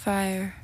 [0.00, 0.54] fire.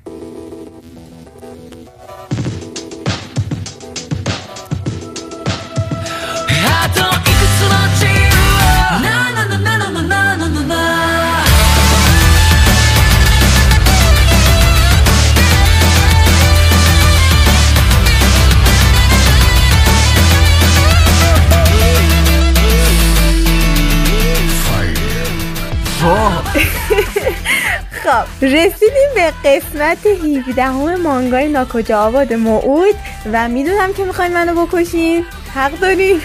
[28.06, 32.94] خب رسیدیم به قسمت 17 همه مانگای ناکجا آباد موعود
[33.32, 35.24] و می‌دونم که می‌خواین منو بکشین.
[35.54, 36.20] حق دارین؟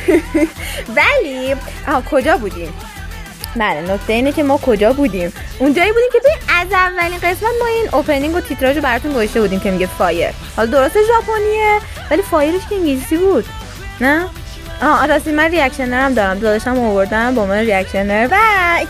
[0.97, 1.55] ولی
[1.87, 2.73] آها کجا بودیم؟
[3.55, 7.67] بله نکته اینه که ما کجا بودیم؟ اونجایی بودیم که توی از اولین قسمت ما
[7.67, 10.31] این opening و تیتراژ رو براتون گذاشته بودیم که میگه fire.
[10.55, 11.79] حالا درسته ژاپنیه
[12.11, 13.45] ولی fire ش که انگلیسی بود.
[14.01, 14.25] نه؟
[14.81, 16.39] آه راستی من reactioner هم دارم.
[16.39, 18.37] داداشم آوردم با من reactioner و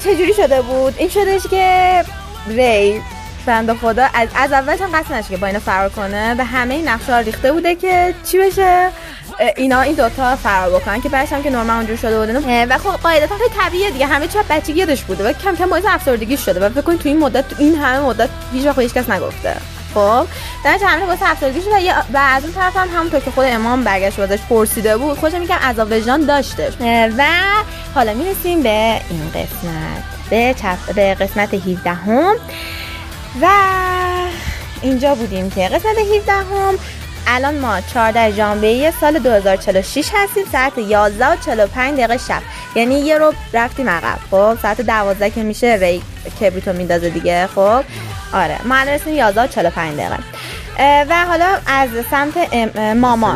[0.04, 2.04] چجوری شده بود؟ این شدهش که
[2.48, 3.02] ری
[3.46, 4.08] بنده خدا.
[4.14, 6.36] از, از اولش هم قصد نشه که با اینا فرار کنه.
[6.38, 8.90] و همه این نقشه ریخته بوده که چی بشه؟
[9.58, 12.90] اینا این دوتا فرار بکنن که بعدش هم که نورمال اونجور شده بودن و خب
[12.90, 14.06] قاعدتا خیلی طبیعیه دیگه.
[14.06, 17.20] همه چی بچگی یادش بوده و کم کم باعث افسردگی شده و فکر تو این
[17.20, 19.56] مدت تو این همه مدت هیچ وقت هیچ کس نگفته.
[19.94, 20.26] خب
[20.64, 24.18] در همه باعث افسردگی شده و از اون طرف هم همونطور که خود امام برگشت
[24.18, 26.74] بازش پرسیده بود خوشم میگم عذاب وجدان داشتش.
[27.18, 27.24] و
[27.96, 30.21] حالا می‌رسیم به این قسمت.
[30.32, 30.90] به, چف...
[30.90, 32.36] به قسمت 17 هم
[33.42, 33.48] و
[34.82, 36.76] اینجا بودیم که قسمت 17 هم
[37.28, 42.42] الان ما 14 ژانویه سال 2046 هستیم ساعت 11 و 45 دقیقه شب.
[42.76, 44.20] یعنی یه رو رفتیم عقب.
[44.32, 46.02] خب ساعت 12 که میشه ری
[46.42, 47.48] کبریتو میندازه دیگه.
[47.56, 47.84] خب
[48.34, 48.58] آره.
[48.66, 50.18] ما الان رسیم 11 و 45 دقیقه.
[51.10, 52.56] و حالا از سمت
[52.96, 53.32] ماما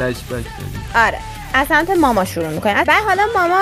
[0.95, 1.17] آره.
[1.55, 2.77] از سمت ماما شروع می‌کنیم.
[2.87, 3.59] و حالا ماما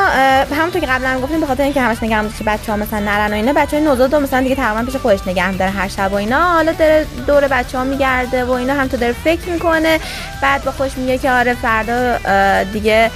[0.55, 3.35] همونطور که قبلا گفتیم به خاطر اینکه همش نگه که بچه ها مثلا نرن و
[3.35, 6.39] اینا بچه های نوزاد مثلا دیگه تقریبا پیش خودش نگه داره هر شب و اینا.
[6.39, 9.99] حالا داره دور بچه ها میگرده و اینا هم تو داره فکر می‌کنه.
[10.41, 13.11] بعد با خوش میگه که آره فردا دیگه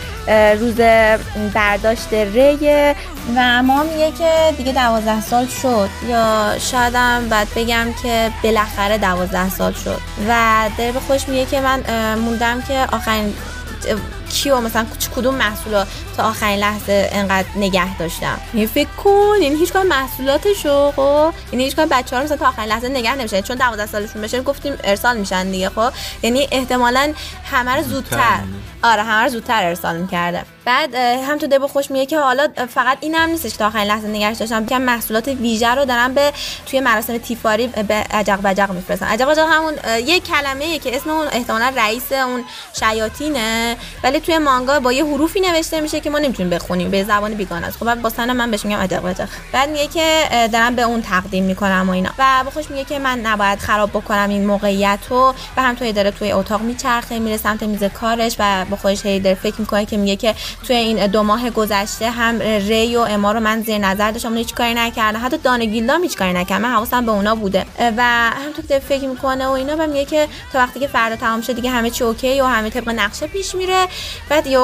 [0.60, 0.76] روز
[1.54, 2.96] برداشت ریه.
[3.36, 5.90] و ما میگه که دیگه دوازده سال شد.
[6.10, 10.02] یا شایدم بعد بگم که بالاخره دوازده سال شد.
[10.30, 10.34] و
[10.78, 11.84] داره به خوش میگه که من
[12.16, 13.34] موندم که آخرین
[14.30, 15.86] کیو مثلا کدوم محصول
[16.18, 21.64] تا آخرین لحظه انقدر نگه داشتم؟ یعنی فکر کن یعنی هیچ کار محصولاتشو خب؟ یعنی
[21.64, 24.74] هیچ کار بچه‌ها رو مثلا تا آخرین لحظه نگه نمیشه چون 12 سالشون بشه گفتیم
[24.84, 27.14] ارسال میشن دیگه خب؟ یعنی احتمالاً
[27.52, 28.40] همه رو زودتر
[28.84, 33.16] آره همه زودتر ارسال می‌کرده بعد هم تو دبو خوش میگه که حالا فقط این
[33.16, 34.66] هم نیستش تا آخرین لحظه نگهش داشتم.
[34.66, 36.34] که محصولات ویژه رو دارن به
[36.66, 39.74] توی مراسم تیفاری به عجق بجق میفرستن عجق بجق همون
[40.06, 42.44] یه کلمه که اسم اون احتمالا رئیس اون
[42.80, 47.34] شیاطینه ولی توی مانگا با یه حروفی نوشته میشه که ما نمی‌تونیم بخونیم به زبان
[47.34, 47.78] بیگانه است.
[47.78, 51.86] خب با من بهش میگم عجق بجق بعد میگه که دارن به اون تقدیم می‌کنم
[51.90, 52.10] و اینا.
[52.20, 56.32] و خوش میگه که من نباید خراب بکنم این موقعیت و هم توی داره توی
[56.32, 60.16] اتاق میچرخه میره سمت میز کارش و با خودش هی داره فکر می‌کنه که میگه
[60.16, 60.36] که
[60.68, 64.56] توی این دو ماه گذشته هم ری و اما رو من زیر نظر داشتم هیچ
[64.56, 67.66] کاری نکردن حتی دانگیلا هیچ کاری نکردن من حواسم به اونا بوده.
[67.98, 71.42] و همونطور که فکر می‌کنه و اینا و میگه که تا وقتی که فردا تمام
[71.42, 73.88] شد دیگه همه چی اوکی و همه طبق نقشه پیش میره.
[74.30, 74.60] بعد یه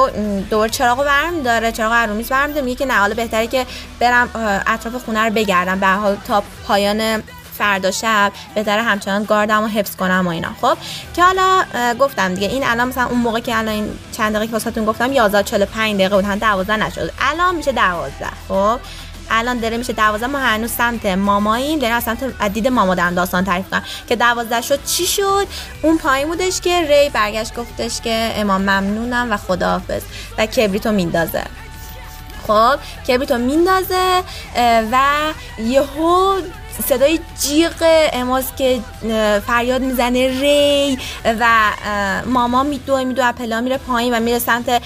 [0.50, 3.66] دور چراغو برم داره چراغ ارومیز برم میگه که نه حالا بهتره که
[4.00, 4.30] برم
[4.66, 5.80] اطراف خونه رو بگردم.
[5.80, 7.22] به حال تا پایان
[7.58, 10.48] فردا شب بهتره همچنان گاردم و حفظ کنم و اینا.
[10.60, 10.76] خب
[11.16, 11.64] که حالا
[12.00, 15.42] گفتم دیگه این الان مثلا اون موقع که الان این چند دقیقه واسهتون گفتم 11
[15.42, 17.12] 45 دقیقه بود هم 12 نشد.
[17.20, 18.80] الان میشه 12 خب
[19.30, 23.70] الان داره میشه 12 ما هنوز سمت ماماییم داره سمت دید ماما دارم داستان تعریف
[23.70, 25.46] کنم که 12 شد چی شد؟
[25.82, 30.02] اون پایین بودش که ری برگشت گفتش که امام ممنونم و خداحافظ.
[30.38, 31.44] و کبریتو میندازه.
[32.46, 32.78] خب
[33.08, 34.22] کبریتو میندازه
[34.92, 34.98] و
[35.58, 36.40] یهو
[36.82, 37.72] صدای جیغ
[38.12, 38.80] اماز که
[39.46, 40.98] فریاد می‌زنه ری
[41.40, 41.46] و
[42.26, 44.82] ماما میدوه میدوه پلا میره پایین و میره سمت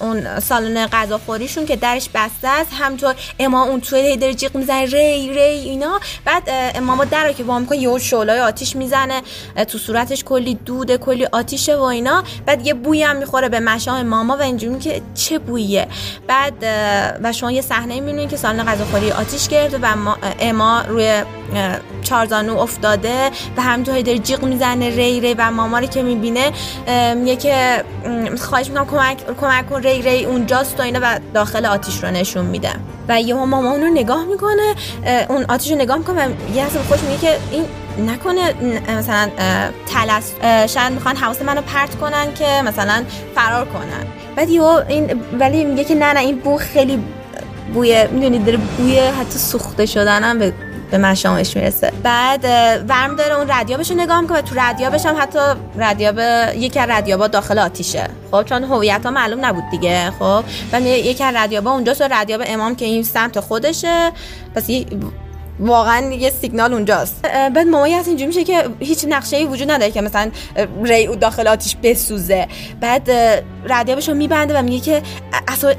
[0.00, 2.70] اون سالن غذاخوریشون که درش بسته است.
[2.78, 6.00] همطور اما اون توی داره جیغ می‌زنه ری ری اینا.
[6.24, 9.22] بعد ماما در رو که با می‌کنه یه شعلای آتیش می‌زنه.
[9.68, 12.22] تو صورتش کلی دوده کلی آتیشه و اینا.
[12.46, 15.88] بعد یه بوی هم می‌خوره به مشام ماما و اینجوری که چه بویه.
[16.26, 16.52] بعد
[17.22, 19.86] و شما یه صحنه می‌بینید که سالن غذاخوری آتیش گرفته و
[20.40, 21.22] اما روی
[22.02, 26.52] چارزانو افتاده و همینطوری داره جیغ می‌زنه ری ری و ماماری که می‌بینه
[27.14, 27.84] میگه که
[28.40, 32.44] خواهش می‌کنم کمک کمک کن ری ری اونجاست و اینا و داخل آتیش رو نشون
[32.44, 32.70] میده.
[33.08, 34.74] و یه ماما اون رو نگاه می‌کنه
[35.28, 37.64] اون آتیش رو نگاه می‌کنه و یه خوش میگه که این
[38.08, 38.54] نکنه
[38.98, 39.28] مثلا
[39.86, 40.32] تلس
[40.74, 43.04] شاید می‌خوان حواس منو پرت کنن که مثلا
[43.34, 44.06] فرار کنن.
[44.36, 47.02] بعد یه این ولی میگه که نه نه این بو خیلی
[47.74, 50.52] بوی می‌دونید داره بوی حتی سوخته شدن هم به
[50.92, 51.92] به مشامش می‌رسه.
[52.02, 52.44] بعد
[52.88, 54.42] ورم داره اون ردیابش رو نگاه می‌کنه.
[54.42, 55.38] تو ردیابش هم حتی
[55.76, 56.18] ردیاب
[56.56, 58.08] یکی از ردیابا داخل آتیشه.
[58.30, 60.12] خب چون هویت ها معلوم نبود دیگه.
[60.18, 64.12] خب و یکی از ردیابا اونجاست و ردیاب امام که این سمت خودشه.
[64.54, 64.66] پس
[65.60, 67.22] واقعا یه سیگنال اونجاست.
[67.22, 70.30] بعد مامایی از اینجوری میشه که هیچ نقشه ای وجود نداره که مثلا
[70.82, 72.48] ری داخل آتیش بسوزه.
[72.80, 73.10] بعد
[73.68, 75.02] ردیابش رو میبنده و میگه که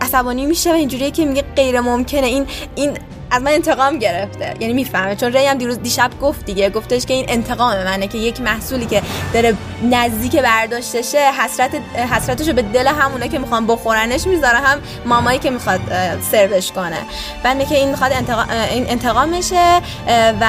[0.01, 2.45] عصبانی میشه و اینجوریه که میگه غیر ممکنه این
[2.75, 2.97] این
[3.33, 4.53] از من انتقام گرفته.
[4.59, 5.15] یعنی می‌فهمه.
[5.15, 6.69] چون ری دیروز دیشب گفت دیگه.
[6.69, 9.01] گفتش که این انتقام منه که یک محصولی که
[9.33, 9.53] داره
[9.83, 11.71] نزدیک برداشتشه حسرت
[12.11, 15.81] حسرتشو به دل همونه که می‌خوان بخورنش می‌ذاره هم مامایی که می‌خواد
[16.31, 16.97] سروش کنه.
[17.43, 19.81] بعد که این می‌خواد انتقام این انتقامشه
[20.41, 20.47] و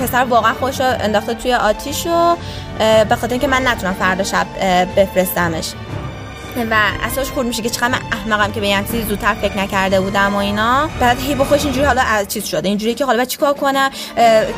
[0.00, 2.36] پسر واقعا خوش انداخته توی آتیشو
[3.08, 4.46] به خاطر اینکه من نتونم فردا شب
[4.96, 5.72] بفرستمش.
[6.56, 10.00] و اساس خورد میشه که چقدر من احمقم که به این چیزی زودتر فکر نکرده
[10.00, 10.88] بودم و اینا.
[11.00, 12.68] بعد هی بخوش اینجوری حالا از چیز شده.
[12.68, 13.90] اینجوری که حالا بعد چیکار کنم؟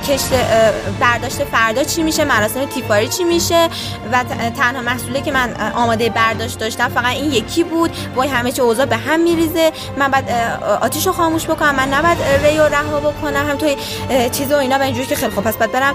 [0.09, 0.29] کشت
[1.01, 3.69] برداشت فردا چی میشه؟ مراسم تیپاری چی میشه؟
[4.13, 4.25] و
[4.57, 7.91] تنها محصولی که من آماده برداشت داشتم فقط این یکی بود.
[8.15, 9.73] وای همه چی اوضاع به هم میریزه.
[9.99, 10.31] من بعد
[10.81, 11.75] آتیشو خاموش بکنم.
[11.75, 13.49] من نباید ریو رها بکنم.
[13.49, 13.77] هم توی
[14.33, 14.79] چیز و اینا.
[14.79, 15.95] و اینجوری که خیلی خوب پس بعد برم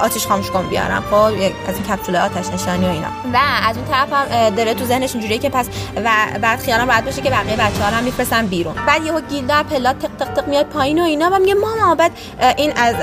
[0.00, 1.04] آتیش خاموش کنم بیارم.
[1.10, 3.08] خب از این کپسول آتش نشانی و اینا.
[3.32, 3.38] و
[3.68, 5.66] از اون طرف هم داره تو ذهنش اینجوریه که پس
[6.04, 8.74] و بعد خیالم راحت باشه که بقیه بچه ها هم میفرستن بیرون.
[8.86, 12.12] بعد یهو گیلدا پلات تق تق تق میاد پایین و اینا و میگه ماما بعد
[12.56, 12.94] این از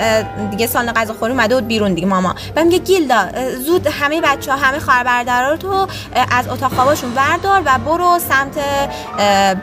[0.51, 2.35] دیگه سالن غذاخوری اومده بود بیرون دیگه ماما.
[2.55, 3.27] و میگه گیلدا
[3.65, 5.87] زود همه بچه ها همه خواهر تو
[6.31, 8.59] از اتاق خوابشون وردار و برو سمت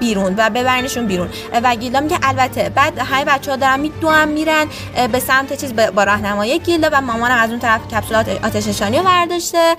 [0.00, 1.29] بیرون و ببرنشون بیرون.
[1.62, 4.67] و گیلدا میگه البته بعد همه بچه ها دارن میدوام میرن
[5.12, 9.05] به سمت چیز با راهنمایی گیلدا و مامانم از اون طرف کپسولات آتش نشانی رو
[9.05, 9.76] برداشته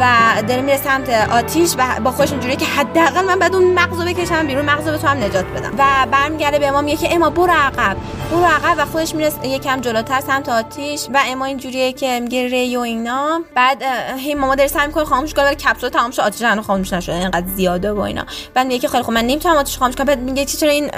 [0.00, 0.06] و
[0.48, 4.46] داره میره سمت آتیش و با خودش اینجوری که حداقل من بعد اون مغزو بکشم
[4.46, 5.72] بیرون مغزو تو هم نجات بدم.
[5.78, 7.96] و برمیگرده به امام میگه که اما برو عقب.
[8.30, 11.06] برو عقب و خودش میره یکم جلوتر سمت آتیش.
[11.14, 13.40] و اما اینجوریه که میگه ری و اینا.
[13.54, 13.82] بعد
[14.16, 17.16] هی ماما داره سعی می‌کنه خاموش کنه ولی کپسول تمام شد آتیش هنوز خاموش نشده.
[17.16, 18.24] اینقدر زیاده و اینا.
[18.54, 20.06] بعد میگه خیلی خب من نمی‌تونم آتیش خاموش کنم.
[20.06, 20.90] بعد میگه چرا این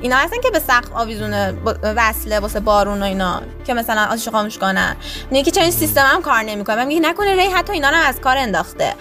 [0.00, 4.58] اینا هستن که به سقف آویزونه وصله واسه بارون و اینا که مثلا آتیش خاموش
[4.58, 4.96] کنن
[5.30, 6.84] میگه که چرا این سیستم هم کار نمی‌کنه.
[6.84, 8.94] میگه نکنه ری حتی اینا رو از کار انداخته.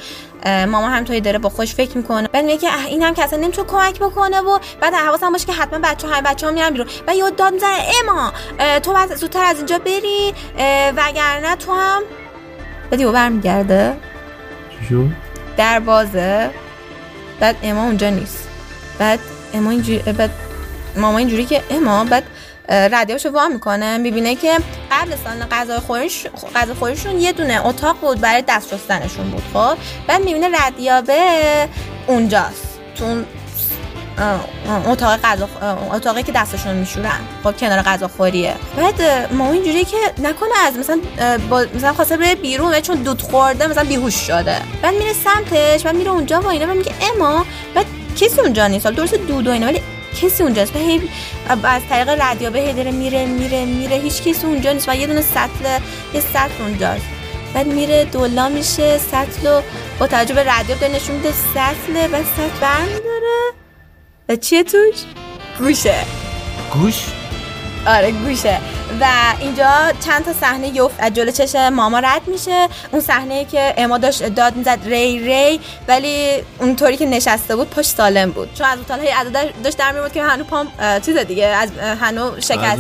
[0.45, 2.27] ماما هم توی داره با خوش فکر می‌کنه.
[2.27, 5.53] بعد میگه که این هم که اصلا نمی‌تونه کمک بکنه و بعد حواسم باشه که
[5.53, 6.87] حتما بچه های بچه ها میرن بیرون.
[7.07, 8.33] و یاد داد می‌زنه اما
[8.79, 10.33] تو باید زودتر از اینجا بری
[10.97, 12.01] وگرنه تو هم
[12.91, 13.97] بعد یهو برمیگرده.
[15.57, 16.49] در بازه
[17.39, 18.47] بعد اما اونجا نیست.
[18.99, 19.19] بعد
[19.53, 20.31] اما اینجوری بعد
[20.95, 22.23] ماما اینجوری که اما بعد
[22.69, 24.57] ردیابشو وا می‌کنه می‌بینه که
[24.91, 29.77] قبل سالن غذا خوریش غذا خوریشون یه دونه اتاق بود برای دست شستنشون بود خب؟
[30.07, 31.19] بعد می‌بینه ردیابه
[32.07, 33.23] اونجاست تو
[34.87, 35.49] اتاق غذا
[35.93, 39.01] اتاقی که دستشون میشورن خب؟ کنار غذاخوریه بعد
[39.33, 40.99] ما اینجوری که نکنه از مثلا
[41.49, 44.57] با مثلا خواسته بره بیرون چون دود خورده مثلا بیهوش شده.
[44.81, 47.45] بعد میره سمتش بعد میره اونجا و اینا میگه اما
[47.75, 49.81] بعد کسی اونجا نیست درست دود و اینا ولی
[50.15, 51.01] کسی اونجاست و هی
[51.63, 53.95] از طریق رادیو به داره میره میره میره.
[53.95, 55.79] هیچ کسی اونجا نیست و یه دونه سطل
[56.13, 57.05] یه سطل اونجاست.
[57.53, 59.61] بعد میره دولا میشه سطل و
[59.99, 63.51] با توجه به رادیو داره نشون میده سطله و سطل برمیداره
[64.29, 64.95] و چیه توش؟
[65.59, 66.05] گوشه.
[66.73, 67.24] گوش؟
[67.87, 68.59] آره گوشه.
[69.01, 69.05] و
[69.39, 69.71] اینجا
[70.05, 72.67] چند تا صحنه یفت از جلو چش ماما رد میشه.
[72.91, 77.89] اون صحنه که اما داشت داد می‌زد ری ری ولی اونطوری که نشسته بود پشت
[77.89, 78.53] سالم بود.
[78.53, 79.09] چون از اون هی
[79.63, 80.67] داشت در میاد که هنو پام
[81.05, 81.69] چیز دیگه از
[82.01, 82.79] هنو شکست.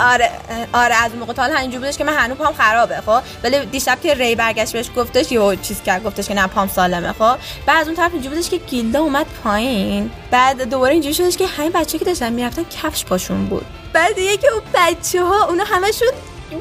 [0.00, 0.30] آره
[0.72, 1.32] آره از اون موقع.
[1.32, 4.90] تا همینجوری بودش که من هنو پام خرابه خب؟ ولی دیشب که ری برگشت بهش
[4.96, 8.36] گفتش یه چیز کرد گفتش که نه پام سالمه خب؟ بعد از اون طرف اینجوری
[8.36, 10.10] بودش که گیلدا اومد پایین.
[10.30, 13.66] بعد دوباره اینجوری شدش که همین بچه که داشتن می‌رفتن کفش پاشون بود.
[13.92, 16.08] بعد یکی اون بچه ها اونا همشون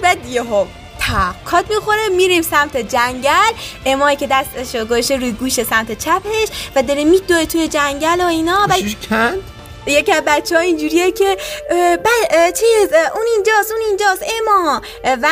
[0.02, 0.66] بعد یهو
[1.46, 2.10] کات می‌خوره.
[2.10, 3.54] میریم سمت جنگل.
[3.86, 8.68] امایی که دستش گوشه روی گوش سمت چپش و داره میدوه توی جنگل و اینا.
[8.70, 8.74] و
[9.10, 9.38] کند؟
[9.86, 11.38] یکی از بچه ها اینجوریه که
[12.60, 14.82] چیز اون اینجاست اون اینجاست اما.
[15.22, 15.28] و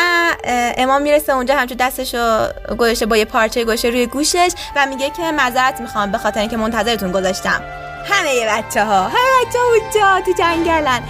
[0.77, 2.47] اما می‌رسه اونجا همچون دستشو
[2.77, 6.57] گذاشته با یه پارچه گوشه روی گوشش و میگه که معذرت می‌خوام به خاطر اینکه
[6.57, 7.84] منتظرتون گذاشتم.
[8.05, 11.01] همه بچه ها همه بچه ها اونجا تو جنگلن.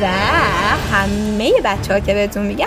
[0.00, 0.06] و
[0.92, 2.66] همه بچه ها که بهتون میگم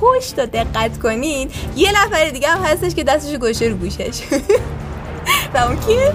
[0.00, 4.20] پشت رو دقت کنید یه نفر دیگه هم هستش که دستشو گوشه رو گوشش.
[5.54, 6.12] و اون کیه؟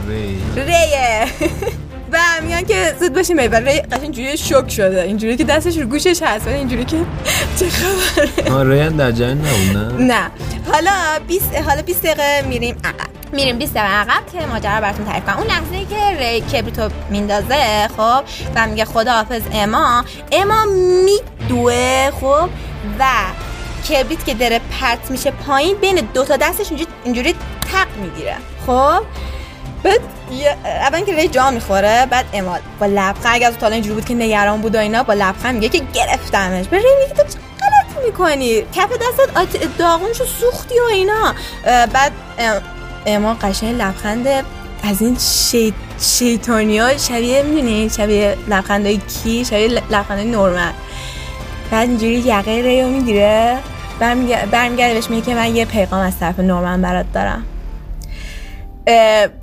[0.56, 1.26] ریه.
[2.12, 5.02] و میان که زود باشیم ببر ری قشنگ جوری شوک شده.
[5.02, 6.48] اینجوری که دستش رو گوشش هست.
[6.48, 6.98] و اینجوری که
[7.60, 8.54] چه خبره.
[8.56, 9.42] آره در جنگ
[9.74, 10.32] نه؟ نه.
[10.72, 10.92] حالا
[11.28, 12.76] 20 حالا 20 دقیقه میریم.
[12.84, 15.38] عقب میریم 20 دقیقه عقب که ماجرا براتون تعریف کنم.
[15.38, 18.24] اون لحظه که ری کبریتو میندازه خب
[18.56, 20.66] و میگه خدا حافظ اما اما
[21.06, 22.50] میدوه خب
[23.00, 23.06] و
[23.90, 26.68] کبریت که داره پرت میشه پایین بین دو تا دستش
[27.04, 27.36] اینجوری,
[27.74, 28.36] تق می‌گیره.
[28.66, 29.04] خب
[29.84, 30.02] بعد
[30.66, 34.14] اول که ری جا می‌خوره بعد اماد با لبخند اگه از تا اینجوری بود که
[34.14, 36.68] نگران بود و اینا با لبخند میگه که گرفتمش.
[36.68, 39.78] به ری میگه تو چه غلطی می‌کنی؟ کف دستت آت...
[39.78, 41.34] داغون شو سوختی و اینا.
[41.66, 42.12] بعد
[43.06, 44.28] اما قشنگ لبخند
[44.84, 45.74] از این شی...
[46.48, 50.74] ها شبیه می‌دونی؟ شبیه لبخند های کی؟ شبیه لبخند های نورمن
[51.72, 53.58] بعد اینجوری یقه ریو می‌گیره.
[54.52, 57.46] برمیگرده بهش میگه که من یه پیغام از طرف نورمن برات دارم.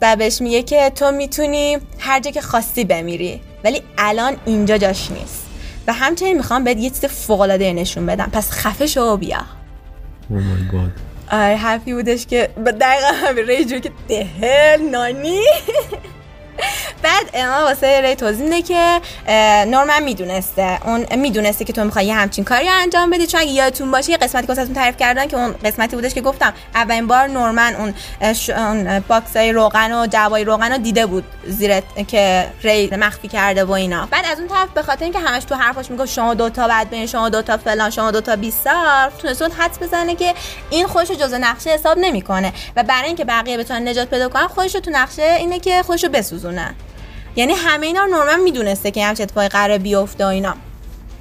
[0.03, 5.11] و بهش میگه که تو می‌تونی هر جا که خواستی بمیری ولی الان اینجا جاش
[5.11, 5.47] نیست.
[5.87, 8.31] و همچنین می‌خوام بهت یه چیز فوقلاده نشون بدم.
[8.33, 9.41] پس خفه شو بیا.
[11.31, 15.41] آره حرفی بودش که دقیقا همین ریجو که دهل نانی.
[17.03, 19.01] بعد اما واسه ری توضیح میده که
[19.67, 20.79] نورمن می‌دونسته.
[20.85, 23.27] اون می‌دونسته که تو می‌خوای همچین کاری انجام بدی.
[23.27, 26.53] چون اگه یادتون باشه یه قسمتی که تعریف کردن که اون قسمتی بودش که گفتم
[26.75, 27.95] اولین بار نورمن اون
[28.57, 33.73] اون باکس روغن و جوای روغن رو دیده بود زیر که ری مخفی کرده و
[33.73, 34.09] اینا.
[34.11, 37.07] بعد از اون طرف به خاطر اینکه همش تو حرفاش میگه شما دوتا بعد بین
[37.07, 40.35] شما دوتا فلان شما دوتا 20 سال تونست اون حدس بزنه که
[40.71, 42.53] این خودشو جزء نقشه حساب نمی‌کنه.
[42.77, 46.75] و برای اینکه بقیه بتونن نجات پیدا کنن خودشو تو نقشه اینه که خودشو بسوزونه
[47.37, 50.55] یعنی همه اینا نورمن می‌دونسته که همچه اتفاقی قرار بیفته و اینا.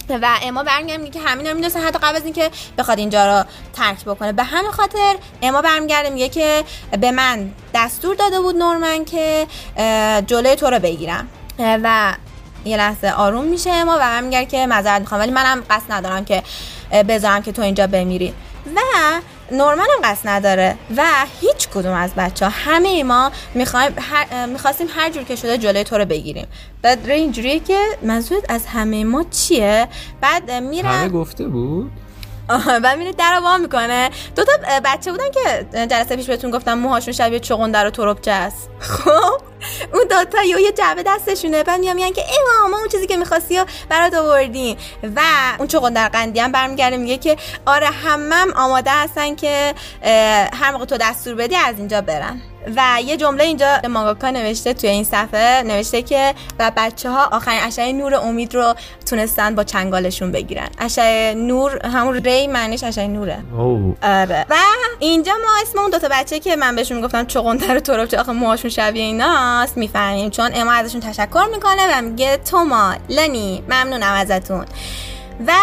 [0.10, 4.06] و اما برمیگرده که همین رو می‌دونسته حتی قبل از اینکه بخواد اینجا رو ترک
[4.06, 4.32] بکنه.
[4.32, 6.64] به همین خاطر اما برمیگرده میگه که
[7.02, 9.48] به من دستور داده بود نورمن که
[10.28, 11.28] جلوی تو رو بگیرم.
[11.60, 12.14] و
[12.66, 16.44] یه لحظه آروم میشه اما و که معذرت می‌خوام ولی منم قصد ندارم که
[16.92, 18.34] بذارم که تو اینجا بمیری.
[18.76, 18.80] و
[19.52, 21.04] نورمن هم قصد نداره و
[21.42, 25.84] هیچ کدوم از بچه ها همه ما می‌خوایم هر می‌خواستیم هر جور که شده جلوی
[25.84, 26.48] تو رو بگیریم.
[26.82, 29.88] بعد اینجوریه که منظورت از همه ما چیه؟
[30.22, 31.92] بعد میرن همه گفته بود.
[32.84, 34.10] و میره در وا می‌کنه.
[34.36, 34.52] دو تا
[34.86, 38.70] بچه بودن که جلسه پیش بهتون گفتم موهاشون شبیه چغندر و تربچه است.
[38.80, 39.42] خب؟
[39.94, 41.64] اون دوتا یه جعبه دستشونه.
[41.64, 42.38] بعد میان میگن که ای
[42.72, 44.78] ما اون چیزی که می‌خواستی و برات آوردیم.
[45.16, 45.22] و
[45.60, 49.74] اون چغندر قندی هم برمیگرده میگه که آره همم آماده هستن که
[50.54, 52.42] هر موقع تو دستور بدی از اینجا برن.
[52.76, 57.60] و یه جمله اینجا مانگاکا نوشته توی این صفحه نوشته که و بچه ها آخرین
[57.64, 58.76] اشعه نور امید رو
[59.10, 60.70] تونستن با چنگالشون بگیرن.
[60.80, 63.38] اشعه نور همون ری معنیش اشعه نوره.
[64.04, 64.46] آره.
[64.50, 64.56] و
[65.00, 68.72] اینجا ما اسم اون دوتا بچه که من بهشون گفتم چغندر و چه آخه موهاشون
[68.72, 69.04] شبیه
[69.56, 70.30] ایناست می‌فهمیم.
[70.30, 74.66] چون اما ازشون تشکر می‌کنه و میگه توما لنی ممنونم ازتون.
[75.48, 75.54] و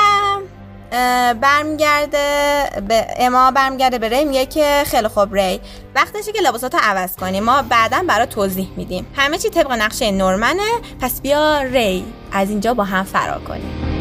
[1.34, 5.60] برمیگرده به اما برمیگرده به ری میگه که خیلی خوب ری.
[5.94, 9.06] وقتشه که لباساتو عوض کنیم ما بعدا برای توضیح میدیم.
[9.16, 10.70] همه چی طبق نقشه نورمنه.
[11.00, 13.91] پس بیا ری از اینجا با هم فرار کنیم.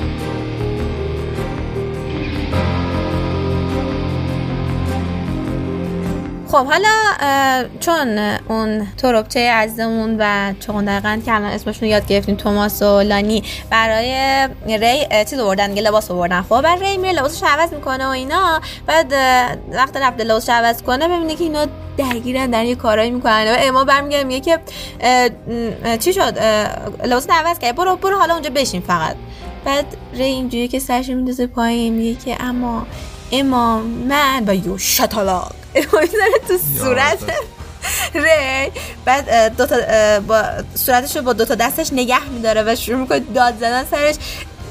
[6.51, 6.89] خب حالا
[7.79, 8.17] چون
[8.47, 14.47] اون تروبچه عزیزمون و چون قند که الان اسمشون یاد گرفتیم توماس و لانی برای
[14.67, 16.41] ری چیز آوردن لباس آوردن.
[16.41, 18.61] خب بعد ری میره لباسش عوض می‌کنه و اینا.
[18.85, 19.13] بعد
[19.71, 21.65] وقت رفته لباسش عوض کنه ببینه که اینا
[21.97, 23.45] درگیرن در یه کارایی می‌کنن.
[23.47, 24.59] و اما برمیگه میگه که
[25.97, 26.39] چی شد؟
[27.03, 27.75] لباس عوض کرد.
[27.75, 29.15] برو برو حالا اونجا بشین فقط.
[29.65, 32.85] بعد ری اینجوری که سرش میندازه پایین میگه که اما
[33.31, 33.79] اما
[34.09, 37.19] من با یو شتالاک می‌ذاره تو صورت
[38.13, 38.71] ری
[39.05, 39.75] بعد دو تا
[40.19, 40.43] با
[40.75, 44.15] صورتش رو با دو تا دستش نگه میداره و شروع می‌کنه داد زدن سرش.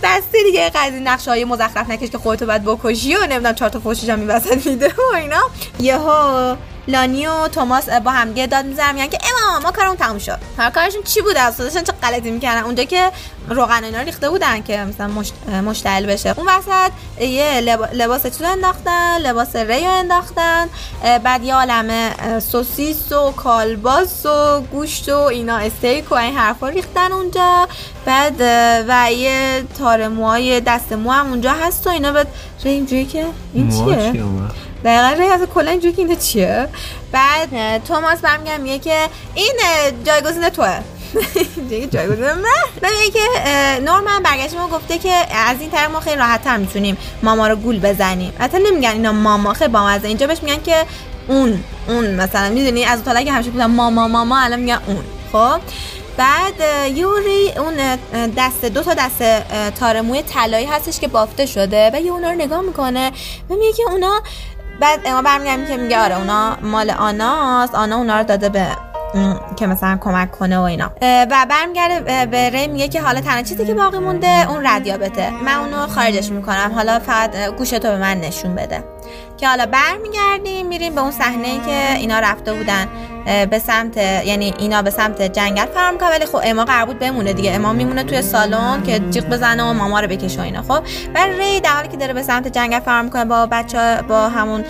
[0.02, 3.80] دسته دیگه قضیه نقشه های مزخرف نکش که خودتو باید بکشی و نمی‌دونم چهار تا
[3.80, 5.50] فوشش هم میوسط میده و اینا.
[5.80, 6.56] یهو
[6.90, 10.38] لانی و توماس با هم داد می‌زنن میگن که اما ما کارمون تموم شد.
[10.58, 13.10] هر کارشون چی بود؟ اصلا چه غلطی می‌کردن؟ اونجا که
[13.48, 15.34] روغن اینا ریخته بودن که مثلا مشت...
[15.48, 16.34] مشتعل بشه.
[16.36, 17.60] اون وسط یه
[17.92, 20.68] لباس چیزو انداختن؟ لباس ریو انداختن.
[21.24, 27.12] بعد یه عالمه سوسیس و کالباس و گوشت و اینا استیک و این حرفا ریختن
[27.12, 27.68] اونجا.
[28.04, 28.40] بعد
[28.88, 32.12] و یه تار موهای دست مو هم اونجا هست و اینا.
[32.12, 32.28] بعد
[32.64, 34.24] ری اینجوری که؟ این چیه؟
[34.84, 36.68] دقیقا از کلا اینجوری که اینه چیه؟
[37.12, 39.52] بعد توماس برمیگم میگه که این
[40.04, 40.80] جایگزین توه.
[41.92, 43.20] جایگزین من؟ میگه که
[43.80, 45.12] نورمن برگشت ما گفته که
[45.48, 48.32] از این طرف ما خیلی راحت تر می‌تونیم ماما رو گول بزنیم.
[48.38, 50.84] حتی نمیگن اینا ماما خیلی با از اینجا بهش میگن که
[51.28, 55.04] اون اون مثلا می‌دونی؟ از اون که همیشه گفتم ماما ماما الان میگن اون.
[55.32, 55.60] خب؟
[56.16, 56.54] بعد
[56.96, 57.98] یوری اون
[58.36, 59.22] دست دو تا دست
[59.80, 61.90] تار موی طلایی هستش که بافته شده.
[61.94, 63.12] و یه اونا رو نگاه می‌کنه.
[63.50, 64.22] و میگه که اونا
[64.80, 67.74] بعد ما برمیگردیم که میگه آره اونا مال آناست.
[67.74, 68.66] آنا اونا رو داده به
[69.56, 70.90] که مثلا کمک کنه و اینا.
[71.02, 75.30] و برمیگرده به ری میگه که حالا تنها چیزی که باقی مونده اون ردیابته.
[75.30, 76.72] من اونو خارجش می‌کنم.
[76.74, 78.84] حالا فقط گوشتو به من نشون بده.
[79.40, 82.88] که حالا برمیگردیم میریم به اون صحنه ای که اینا رفته بودن
[83.50, 87.32] به سمت یعنی اینا به سمت جنگل فرم که ولی خب اما قرار بود بمونه
[87.32, 87.52] دیگه.
[87.52, 90.82] اما میمونه توی سالن که جیغ بزنه و ماما رو بکشه و اینا خب.
[91.14, 94.64] و ری در حالی که داره به سمت جنگل فرم کنه با بچه با همون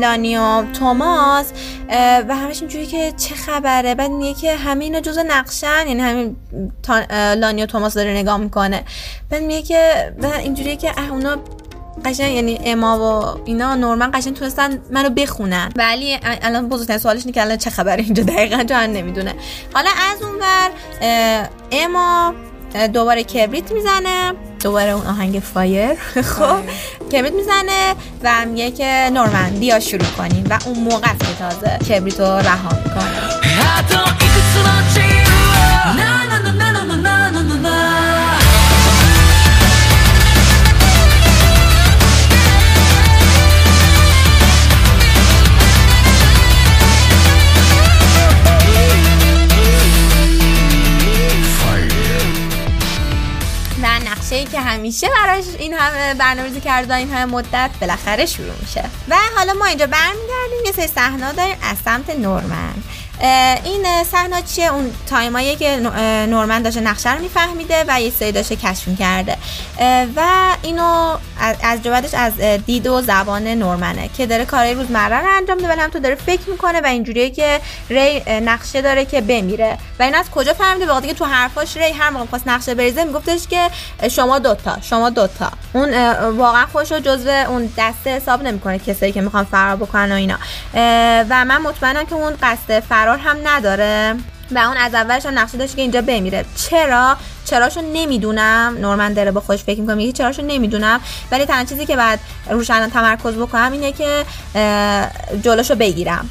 [0.00, 1.52] لانی و توماس
[2.28, 3.94] و همش اینجوری که چه خبره.
[3.94, 6.36] بعد میگه که همه اینا جزء نقشن یعنی همین
[7.36, 8.84] لانی و توماس داره نگاه می‌کنه.
[9.30, 10.12] بعد میگه که
[10.42, 11.36] اینجوری که اونا
[12.04, 15.72] قشنگ یعنی اما و اینا نورمن قشنگ تونستن منو بخونن.
[15.76, 19.34] ولی الان بزرگترین سوالش اینه که الان چه خبره اینجا؟ دقیقا جان نمی‌دونه.
[19.74, 20.70] حالا از اون ور
[21.72, 22.34] اما
[22.92, 24.32] دوباره کبریت می‌زنه.
[24.62, 25.94] دوباره اون آهنگ فایر.
[26.38, 26.60] خب.
[27.12, 30.46] کبریت می‌زنه و میگه که نورمن بیا شروع کنیم.
[30.50, 34.19] و اون موقع که تازه کبریت رو رها می‌کنه.
[54.36, 58.84] ای که همیشه براش این همه برنامه‌ریزی کرده این همه مدت بالاخره شروع میشه.
[59.08, 62.74] و حالا ما اینجا برمیگردیم یه سری صحنه داریم از سمت نورمن
[63.64, 65.76] این صحنه چیه؟ اون تایمایی که
[66.28, 69.36] نورمن داشته نقشه رو میفهمیده و یه سری داشته کشف کرده.
[70.16, 70.22] و
[70.62, 71.16] اینو
[71.62, 72.32] از جوابش از
[72.66, 76.14] دید و زبان نورمنه که داره کارهای روزمره رو انجام میده ولی هم تو داره
[76.14, 77.60] فکر می‌کنه و اینجوریه که
[77.90, 79.78] ری نقشه داره که بمیره.
[79.98, 83.04] و این از کجا فهمیده؟ وقتی که تو حرفاش ری هر موقع خواست نقشه بریزه
[83.04, 83.70] میگفتش که
[84.10, 85.50] شما دوتا شما دوتا.
[85.72, 85.94] اون
[86.30, 90.38] واقعا خوش رو جزو اون دسته حساب نمی‌کنه کسایی که می‌خوان فرار بکنن و اینا.
[91.30, 94.16] و من مطمئنم که اون قصد فرار هم نداره.
[94.50, 96.44] و اون از اولش هم نقشه داشت که اینجا بمیره.
[96.56, 98.76] چرا؟ چراشو نمی‌دونم.
[98.80, 101.00] نورمن داره با خوش فکر می‌کنم میگه چراشو نمی‌دونم.
[101.32, 104.24] ولی تنها چیزی که بعد روش تمرکز بکنم اینه که
[105.42, 106.30] جلوشو بگیرم.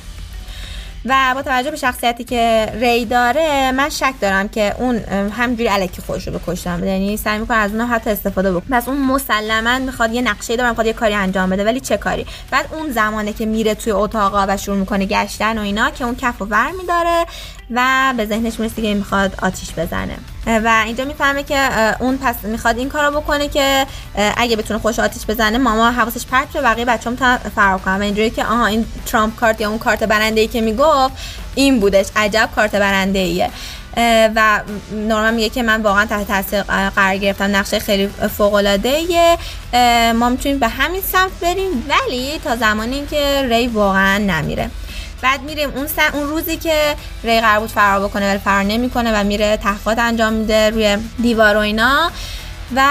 [1.05, 4.97] و با توجه به شخصیتی که ری داره من شک دارم که اون
[5.29, 8.79] همجوری علکی خودش رو بکشتم یعنی سعی می‌کنه از اون حتی استفاده بکنه.
[8.79, 12.25] پس اون مسلما می‌خواد یه نقشه داره می‌خواد یه کاری انجام بده ولی چه کاری؟
[12.51, 16.15] بعد اون زمانه که میره توی اتاقا و شروع می‌کنه گشتن و اینا که اون
[16.15, 17.25] کف و ور میداره
[17.71, 20.17] و به ذهنش می‌رسه که می‌خواد آتیش بزنه.
[20.45, 23.85] و اینجا می‌فهمه که اون پس می‌خواد این کارو بکنه که
[24.37, 28.01] اگه بتونه خوش آتیش بزنه ماما حواسش پرت بشه بقیه بچه‌ها تا فرار کنن.
[28.01, 31.13] اینجوری که آها این ترامپ کارت یا اون کارت برنده ای که می‌گفت
[31.55, 32.05] این بودش.
[32.15, 33.49] عجب کارت برنده ایه
[34.35, 36.61] و نورما میگه که من واقعا تحت تاثیر
[36.95, 37.55] قرار گرفتم.
[37.55, 39.37] نقشه خیلی فوق العاده
[40.13, 44.69] ما می‌تونیم به همین سمت بریم ولی تا زمانی که ری واقعا نمیره.
[45.21, 49.21] بعد میریم اون سن اون روزی که ری قرار بود فرار بکنه ولی فرار نمی‌کنه
[49.21, 52.11] و میره تحقیقات انجام میده روی دیوار و اینا.
[52.75, 52.87] و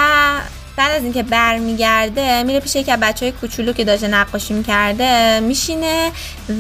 [0.77, 6.11] بعد از اینکه برمیگرده میره پیش یک بچه های کوچولو که داشته نقاشی می‌کرده میشینه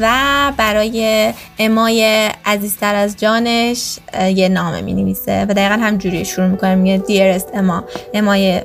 [0.00, 0.12] و
[0.56, 3.98] برای امای عزیزتر از جانش
[4.34, 8.62] یه نامه می‌نویسه و دقیقا هم جوری شروع می‌کنه میگه دیرست اما امای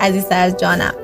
[0.00, 0.94] عزیزتر از جانم.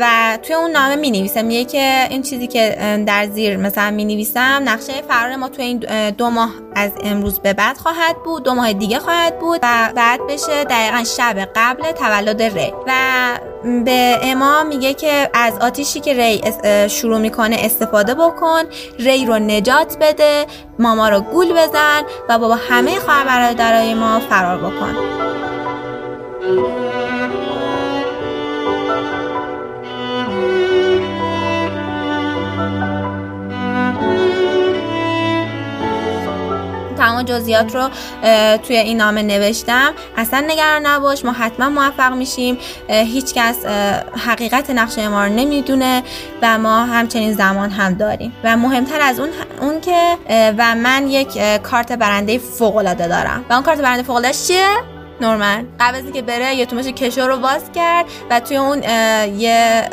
[0.00, 4.04] و توی اون نامه می نویسم میگه که این چیزی که در زیر مثلا می
[4.04, 8.54] نویسم نقشه فرار ما توی این دو ماه از امروز به بعد خواهد بود دو
[8.54, 12.72] ماه دیگه خواهد بود و بعد بشه دقیقا شب قبل تولد ری.
[12.86, 12.92] و
[13.84, 16.42] به اما میگه که از آتیشی که ری
[16.88, 18.62] شروع می‌کنه استفاده بکن
[18.98, 20.46] ری رو نجات بده
[20.78, 24.96] ماما رو گول بزن و بابا همه خواهر برادرای ما فرار بکن.
[37.00, 37.88] تمام جزئیات رو
[38.58, 39.92] توی این نامه نوشتم.
[40.16, 42.58] اصلا نگران نباش ما حتما موفق میشیم.
[42.88, 43.66] هیچکس
[44.26, 46.02] حقیقت نقشه ما رو نمی‌دونه
[46.42, 48.32] و ما همچنین زمان هم داریم.
[48.44, 49.28] و مهمتر از اون
[49.60, 50.16] اون که
[50.58, 53.44] و من یک کارت برنده فوق العاده دارم.
[53.50, 54.66] و اون کارت برنده فوق العاده چیه؟
[55.20, 58.82] نورمن قبل از که بره یه تومش کشو رو باز کرد و توی اون
[59.38, 59.88] یه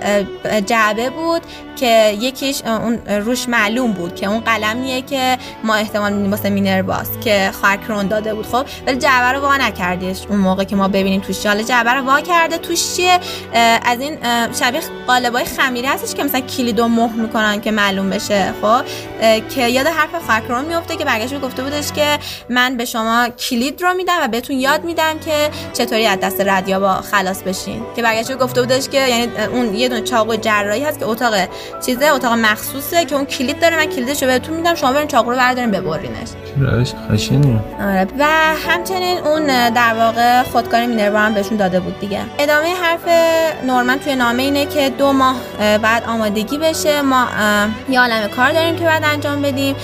[0.66, 1.42] جعبه بود.
[1.80, 6.82] که یکیش اون روش معلوم بود که اون قلمیه که ما احتمال میدیم واسه مینر
[6.82, 8.46] باز که خارکرون داده بود.
[8.46, 12.06] خب ولی جعبه رو وا نکردیش اون موقع که ما ببینیم توش حالا جعبه رو
[12.06, 13.20] وا کرده توش چیه؟
[13.86, 14.18] از این
[14.60, 18.54] شبیه قالبای خمیری هستش که مثلا کلیدو مهر می‌کنن که معلوم بشه.
[18.62, 18.82] خب
[19.50, 23.94] که یاد حرف خاکرون میفته که برگشت گفته بودش که من به شما کلید رو
[23.94, 27.82] میدم و بهتون یاد میدم که چطوری از دست ردیابا خلاص بشین.
[27.96, 31.34] که برگشت گفته بودش که یعنی اون یه دونه چاقو جراحی هست که اتاق
[31.86, 35.32] چیزه اتاق مخصوصه که اون کلید داره من کلیدش رو بهتون میدم شما برین چاقو
[35.32, 36.30] رو بردارین ببرینش.
[36.58, 37.60] روش خشنی.
[37.82, 38.26] آره و
[38.68, 42.20] همچنین اون در واقع خودکار مینروا هم بهشون داده بود دیگه.
[42.40, 43.08] ادامه حرف
[43.66, 45.36] نورمن توی نامه اینه که دو ماه
[45.78, 47.02] بعد آمادگی بشه.
[47.02, 47.28] ما
[47.90, 49.76] یه عالم کار داریم که بعد انجام بدیم.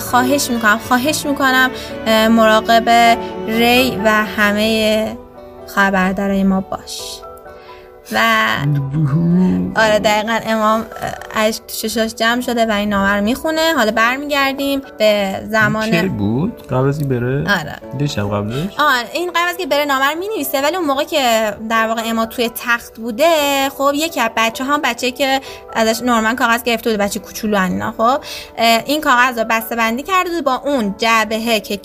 [0.00, 1.70] خواهش می‌کنم خواهش می‌کنم
[2.30, 5.16] مراقب ری و همه
[5.74, 7.20] خبردارای ما باش.
[8.14, 8.18] و
[9.76, 10.86] آره دقیقا امام
[11.34, 13.72] اشک ششاش جمع شده و این نامه رو می‌خونه.
[13.76, 17.76] حالا برمیگردیم به زمان کی بود؟ قبل از بره؟ آره.
[17.98, 21.54] دیشب قبلش؟ آره این قبل از که بره نامه رو می‌نویسه ولی اون موقع که
[21.68, 25.40] در واقع اما توی تخت بوده خب یکی از بچه ها بچه که
[25.72, 28.18] ازش نورمن کاغذ گرفته بود بچه کوچولو اینا خب
[28.86, 31.80] این کاغذ رو بسته بندی کرده با اون جعبه که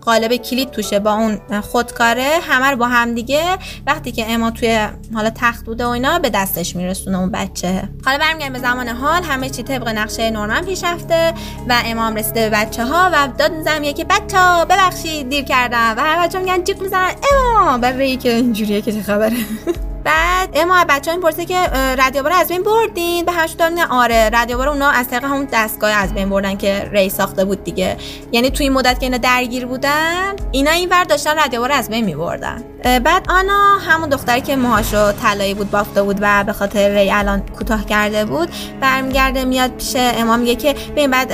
[0.00, 3.58] قالب کلید توشه با اون خودکاره همه رو با هم دیگه.
[3.86, 7.88] وقتی که اما توی حالا تخت بوده و اینا به دستش میرسونه اون بچه.
[8.04, 11.34] حالا برمیگردیم به زمان حال همه چی طبق نقشه نورمن پیش رفته
[11.68, 15.94] و امام رسیده به بچه ها و داد می‌زنم که بچه ها ببخشید دیر کردم.
[15.96, 17.10] و هر بچه میگن جیغ می‌زنن.
[17.32, 17.80] امام!
[17.80, 19.36] برای که اینجوریه که چه خبره.
[20.06, 21.66] بعد اما بچه این پرسه که
[21.98, 23.56] رادیو رو از بین بردین؟ به همش
[23.90, 27.64] آره رادیو رو اونا از طریق همون دستگاه از بین بردن که ری ساخته بود
[27.64, 27.96] دیگه.
[28.32, 32.04] یعنی توی مدت که اینا درگیر بودن اینا این ور داشتن رادیو رو از بین
[32.04, 32.64] میبردن.
[33.04, 37.42] بعد آنا همون دختری که موهاشو طلایی بود بافته بود و به خاطر ری الان
[37.58, 38.48] کوتاه کرده بود
[38.80, 41.32] برمیگرده میاد پیش امام میگه که ببین بعد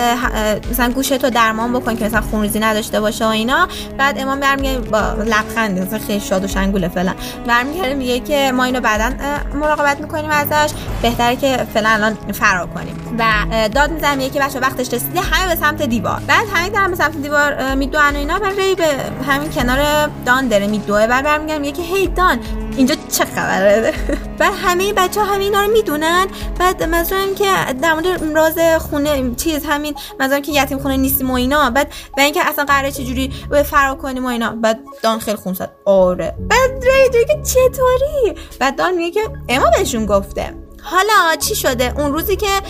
[0.70, 3.68] مثلا گوشتو درمان بکن که مثلا خونریزی نداشته باشه و اینا.
[3.98, 7.14] بعد امام برمیگرده با لبخند مثلا خیلی شاد و شنگوله فعلا.
[7.46, 9.10] برمیگرده میگه که ما اینو بعدا
[9.54, 10.72] مراقبت می‌کنیم ازش.
[11.02, 13.16] بهتره که فعلا الان فرار کنیم.
[13.18, 13.24] و
[13.68, 16.22] داد می‌زنم که بچه وقتش رسیده همه به سمت دیوار.
[16.26, 18.86] بعد همه دارن به سمت دیوار میدوئن و اینا و ری به
[19.26, 22.38] همین کنار دان داره میدوه بعد برمیگرده میگه که هی دان
[22.76, 23.94] اینجا چه خبره؟
[24.38, 26.26] بعد همه بچه ها همه اینا رو می‌دونن.
[26.58, 31.34] بعد مثلا که در مورد راز خونه چیز همین مثلا که یتیم خونه نیستیم و
[31.34, 31.70] اینا.
[31.70, 33.32] بعد و اینکه اصلا قراره چجوری
[33.64, 34.50] فرار کنیم و اینا.
[34.50, 36.34] بعد دان خیلی خون زد آره.
[36.48, 40.61] بعد ری که چطوری؟ بعد دان میگه که اما بهشون گفته.
[40.82, 42.60] حالا چی شده؟ اون روزی که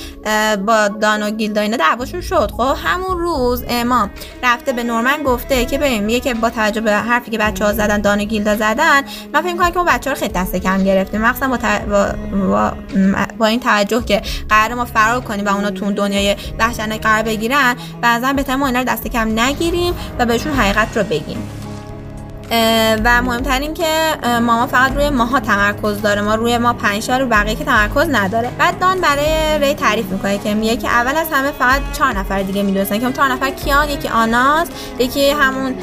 [0.57, 2.51] با دان و گیلدا اینا دعواشون شد.
[2.57, 4.11] خب همون روز امام
[4.43, 7.73] رفته به نورمن گفته که ببین میگه که با توجه به حرفی که بچه ها
[7.73, 10.57] زدن دان و گیلدا زدن من فکر کنم که اون بچه ها رو خیلی دست
[10.57, 11.21] کم گرفتیم.
[11.21, 11.59] مخصوصا با,
[12.49, 12.73] با...
[13.39, 13.47] با...
[13.47, 18.33] این توجه که قرار ما فرار کنیم و اونا تو دنیای وحشتناک قرار بگیرن بعضا
[18.33, 21.62] بهتر ما اینا رو دست کم نگیریم و بهشون حقیقت رو بگیم.
[23.05, 23.87] و مهمتر این که
[24.25, 26.21] ماما فقط روی ماها تمرکز داره.
[26.21, 28.51] ما روی ما پنج رو بقیه که تمرکز نداره.
[28.59, 32.43] بعد دان برای ری تعریف می‌کنه که میگه که اول از همه فقط چهار نفر
[32.43, 35.75] دیگه می‌دونستن که اون چهار نفر کیان؟ یکی آناس یکی همون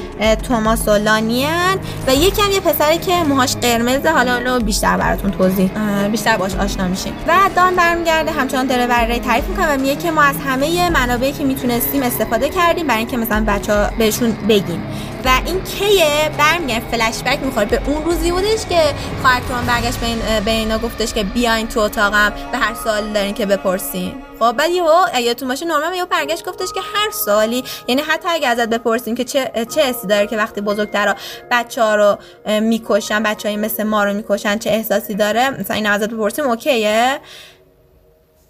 [0.47, 1.77] توماس و لانیان
[2.08, 5.71] و یکی هم یه پسری که موهاش قرمزه حالا اونو بیشتر براتون توضیح
[6.12, 7.13] بیشتر باش آشنا میشیم.
[7.27, 10.89] و دان برمیگرده همچنان داره برای ری تعریف می‌کنه و میگه که ما از همه
[10.89, 14.84] منابعی که می‌تونستیم استفاده کردیم برای اینکه مثلا بچه بهشون بگیم.
[15.25, 18.82] و این کیه؟ برمیگرد فلش بک می‌خوره به اون روزی بودش که
[19.22, 23.34] خواهرتون برگشت به, این به اینا گفتش که بیاین تو اتاقم به هر سوالی دارین
[23.34, 24.15] که بپرسین.
[24.39, 28.48] خب بعد یهو یادتون باشه نورمن یهو برگشت گفتش که هر سالی یعنی حتی اگه
[28.48, 31.15] ازت بپرسیم که چه چه حسی داره که وقتی بزرگترا
[31.52, 32.17] بچه ها رو
[32.60, 37.19] می‌کشن بچه مثل ما رو می‌کشن چه احساسی داره؟ مثلا این ازت بپرسیم اوکیه.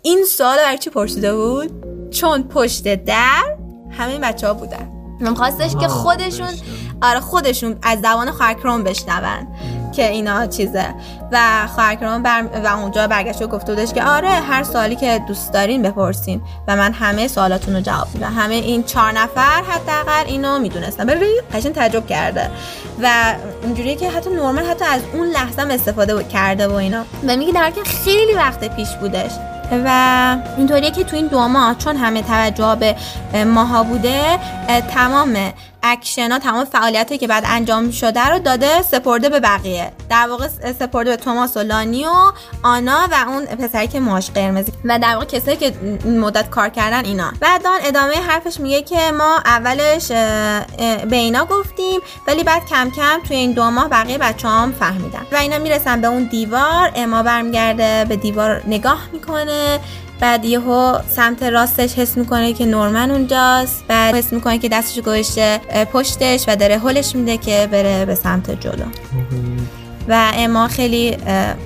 [0.02, 1.72] این سوال برای چی پرسیده بود؟
[2.12, 3.58] چون پشت در
[3.98, 4.99] همه بچه ها بودن.
[5.36, 6.50] خواستش که خودشون
[7.02, 9.48] آره خودشون از زبان خواهرکرون بشنون
[9.92, 10.86] که اینا چیزه.
[11.32, 12.44] و خواهرکرون بر...
[12.64, 16.42] و اونجا برگشت و گفته بودش که آره هر سوالی که دوست دارین بپرسین.
[16.68, 18.34] و من همه سوالاتون رو جواب میدم.
[18.38, 21.06] همه این چهار نفر حداقل اینو می‌دونستن.
[21.06, 22.50] ببین قشنگ تعجب کرده.
[23.02, 27.04] و اینجوریه که حتی نورمال حتی از اون لحظه هم استفاده کرده و اینا.
[27.28, 29.32] و میگه در خیلی وقت پیش بودش.
[29.72, 32.96] و اینطوریه که تو این دو ماه چون همه توجه به
[33.46, 34.40] ماها بوده
[34.94, 35.38] تمام
[35.84, 39.92] اکشن ها تمام فعالیتی که بعد انجام شده رو داده سپرده به بقیه.
[40.10, 40.48] در واقع
[40.80, 42.32] سپرده به توماس و لانی و
[42.64, 45.74] آنا و اون پسری که موهاش قرمزه و در واقع کسایی که
[46.06, 47.32] مدت کار کردن اینا.
[47.40, 50.08] بعدان ادامه حرفش میگه که ما اولش
[51.10, 55.26] به اینا گفتیم ولی بعد کم کم توی این دو ماه بقیه بچه‌ها هم فهمیدن.
[55.32, 59.80] و اینا می‌رسن به اون دیوار اما برمیگرده به دیوار نگاه می‌کنه.
[60.20, 63.84] بعد یهو سمت راستش حس می‌کنه که نورمن اونجاست.
[63.88, 65.62] بعد حس می‌کنه که دستش گوشته
[65.94, 68.86] پشتش و داره هلش میده که بره به سمت جلو.
[70.08, 71.18] و اما خیلی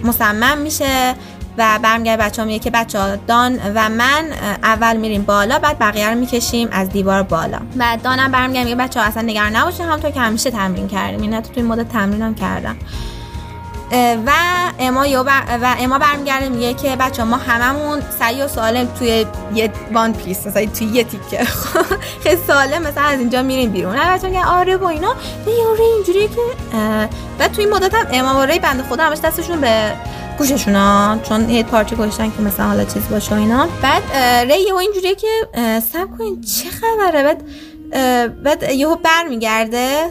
[0.03, 1.13] مصمم میشه
[1.57, 4.25] و برمیگرده بچه ها میگه که بچه ها دان و من
[4.63, 7.59] اول میریم بالا بعد بقیه رو می‌کشیم از دیوار بالا.
[7.77, 11.21] و دانم برمیگرده میگه بچه ها اصلا نگران نباشین همونطور که همیشه تمرین کردیم.
[11.21, 12.75] این تو توی مدت تمرین هم کردم.
[14.26, 14.32] و
[14.80, 15.24] اما
[15.62, 20.48] و اما برمیگرده میگه که بچه ما هممون سعی و سالم توی یه وان پیس
[20.48, 21.43] مثلا توی یه تیکه.
[22.24, 23.98] خیلی سالم مثلا از اینجا میریم بیرون.
[23.98, 25.15] البته میگه آره با اینا.
[25.48, 26.41] یه اینجوریه که
[27.39, 29.93] و توی این مدت هم اما و ری بنده خدا همش دستشون به
[30.38, 31.17] گوششون ها.
[31.24, 33.67] چون یه پارچه گوشتن که مثلا حالا چیز باشه اینا.
[33.82, 34.04] بعد
[34.52, 35.28] ری و اینجوریه که
[35.93, 37.43] سب کنین چه خبره؟ بعد
[38.43, 40.10] بعد یهو برمیگرده.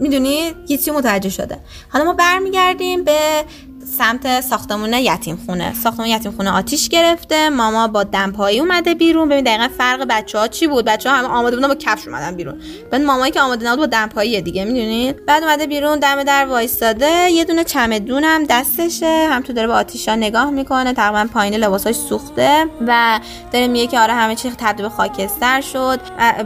[0.00, 1.58] می‌دونی یه چیزی متوجه شده.
[1.88, 3.18] حالا ما برمیگردیم به
[3.98, 5.74] سمت ساختمون یتیم خونه.
[5.74, 7.50] ساختمون یتیم خونه آتیش گرفته.
[7.50, 9.28] ماما با دمپایی اومده بیرون.
[9.28, 12.36] ببین دقیقا فرق بچه ها چی بود؟ بچه ها همه آماده بودن با کفش اومدن
[12.36, 12.60] بیرون.
[12.90, 17.30] بعد مامایی که آماده نبود با دمپایی دیگه می‌دونید بعد اومده بیرون دم در وایستاده.
[17.30, 19.28] یه دونه چمدون هم دستشه.
[19.30, 20.92] هم تو داره به آتیشا نگاه می‌کنه.
[20.92, 23.20] تقریبا پایین لباساش سوخته و
[23.52, 26.00] داره میگه که آره همه چی تبدیل به خاکستر شد.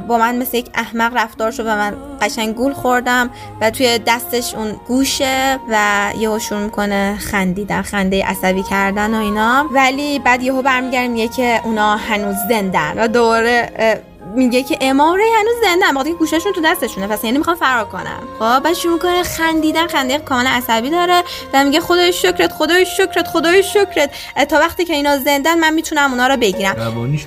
[0.09, 3.31] با من مثل یک احمق رفتار شد و من قشنگ گول خوردم
[3.61, 9.69] و توی دستش اون گوشه و یهو شروع می‌کنه خندیدن خنده عصبی کردن و اینا.
[9.73, 13.71] ولی بعد یهو برمیگردیم میگه که اونا هنوز زندن و دوره
[14.35, 17.07] میگه که اماره هنوز زنده وقتی گوششون تو دستشونه.
[17.07, 21.65] پس یعنی می‌خوان فرار کنن خب بعد شروع می‌کنه خندیدن خنده کاملا عصبی داره و
[21.65, 24.11] میگه خدای شکرت خدای شکرت خدای شکرت.
[24.49, 26.77] تا وقتی که اینا زندن من می‌تونم اونا رو بگیرم.
[26.77, 27.19] روانی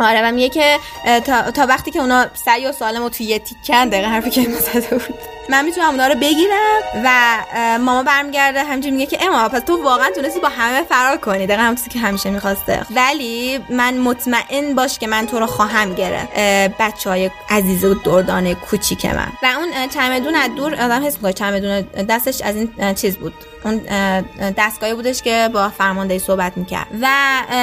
[0.00, 0.78] آره و میگه که
[1.20, 4.42] تا, تا وقتی که اونا سعی و سالم و توی یه تیکن دقیقه حرفی که
[4.50, 5.14] زده بود.
[5.48, 7.38] من می‌تونم اونا رو بگیرم و
[7.78, 11.46] ماما برمیگرده همینجوری میگه که اما پس تو واقعا تونستی با همه فرار کنی.
[11.46, 12.80] دقیقا هم که همیشه می‌خواسته.
[12.90, 16.32] ولی من مطمئن باش که من تو رو خواهم گرفت.
[16.78, 19.32] بچه های عزیز و دردانه کوچیک من.
[19.42, 23.34] و اون چمدون از دور آدم حس می‌کنه چمدون دستش از این چیز بود.
[23.64, 23.76] اون
[24.56, 26.86] دستگاهی بودش که با فرمانده صحبت می‌کرد.
[27.02, 27.06] و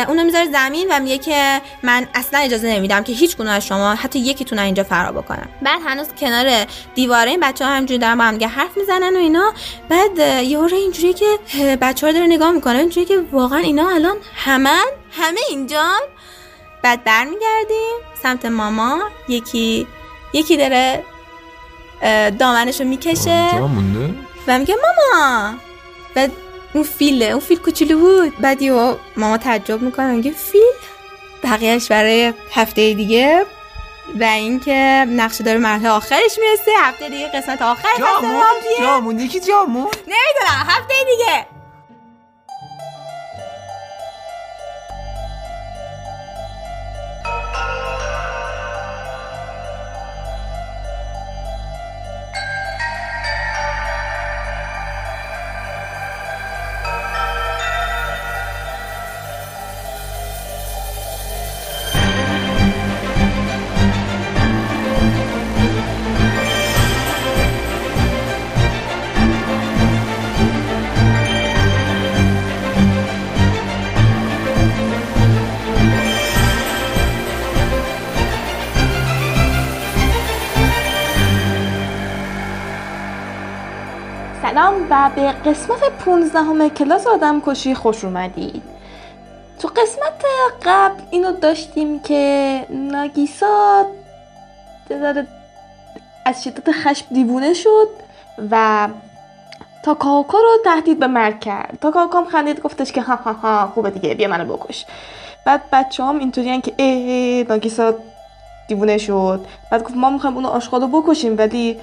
[0.07, 4.19] اونو می‌ذاره زمین و میگه که من اصلا اجازه نمیدم که هیچ از شما حتی
[4.19, 8.43] یکیتون اینجا فرار بکنم بعد هنوز کنار دیواره این بچه ها همینجوری دارن با هم
[8.43, 9.53] حرف می‌زنن و اینا.
[9.89, 11.39] بعد یه اینجوری که
[11.81, 12.77] بچه ها داره نگاه می‌کنه.
[12.77, 14.79] اینجوری که واقعا اینا الان همه
[15.11, 15.91] همه اینجا.
[16.83, 18.99] بعد برمیگردیم سمت ماما.
[19.29, 19.87] یکی
[20.33, 21.03] یکی داره
[22.39, 23.49] دامنشو می‌کشه.
[24.47, 25.53] و میگه ماما!
[26.17, 26.31] بعد
[26.73, 28.37] اون فیله اون فیل کوچولو بود.
[28.39, 30.73] بعد یه ماما تعجب می‌کنه میگه فیل؟
[31.43, 33.45] بقیهش برای هفته دیگه.
[34.19, 36.71] و اینکه نقشه داره مرحله آخرش می‌رسه.
[36.81, 38.43] هفته دیگه قسمت آخر جامون؟
[38.79, 40.65] جامون؟ یکی جامون؟ نمی‌دونم.
[40.67, 41.45] هفته دیگه.
[85.17, 88.63] به قسمت 15 همه کلاس آدم کشی خوش اومدید
[89.59, 90.25] تو قسمت
[90.65, 93.85] قبل اینو داشتیم که ناگیسا
[96.25, 97.87] از شدت خشم دیوونه شد
[98.51, 98.87] و
[99.83, 101.77] تا کاکا رو تهدید به مرگ کرد.
[101.81, 104.85] تا کاکا هم خندید گفتش که ها ها ها خوبه دیگه بیا منو بکش.
[105.45, 107.93] بعد بچه هم اینطوری که اه ناگیسا
[108.67, 109.45] دیوونه شد.
[109.71, 111.79] بعد گفت ما می‌خوایم اونو آشغالو بکشیم ولی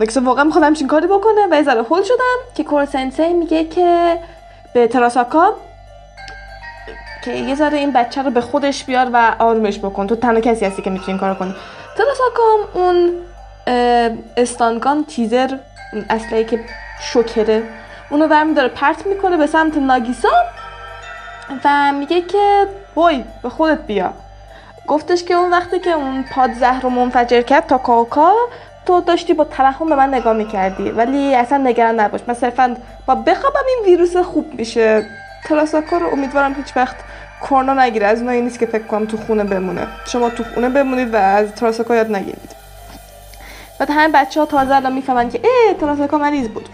[0.00, 4.18] نکسا واقعا می‌خواد همچین کاری بکنه و یه ذره شدم که کور سنسی میگه که
[4.74, 5.52] به تراساکا
[7.24, 10.06] که یه ذره این بچه رو به خودش بیار و آرومش بکن.
[10.06, 11.54] تو تنها کسی هستی که می‌تونی این کارو کنی.
[11.96, 12.42] تراساکا
[12.74, 13.12] اون
[14.36, 15.56] استانگان تیزر
[16.10, 16.60] اصلی که
[17.00, 17.62] شکره
[18.10, 20.28] اونو برمی داره پرت می‌کنه به سمت ناگیسا
[21.64, 24.12] و میگه که وای به خودت بیا.
[24.86, 28.32] گفتش که اون وقتی که اون پاد زهر رو منفجر کرد تا کاکا
[28.88, 32.20] تو داشتی با ترحم به من نگاه می‌کردی ولی اصلا نگران نباش.
[32.26, 35.06] من صرفا با بخوابم این ویروس خوب میشه.
[35.44, 36.96] تراساکا رو امیدوارم هیچ وقت
[37.40, 38.06] کرونا نگیره.
[38.06, 39.86] از اونایی نیست که فکر کنم تو خونه بمونه.
[40.06, 42.56] شما تو خونه بمونید و از تراساکا یاد نگیرید.
[43.78, 46.68] بعد همه بچه ها تازه الان می‌فهمن که ای تراساکا مریض بود.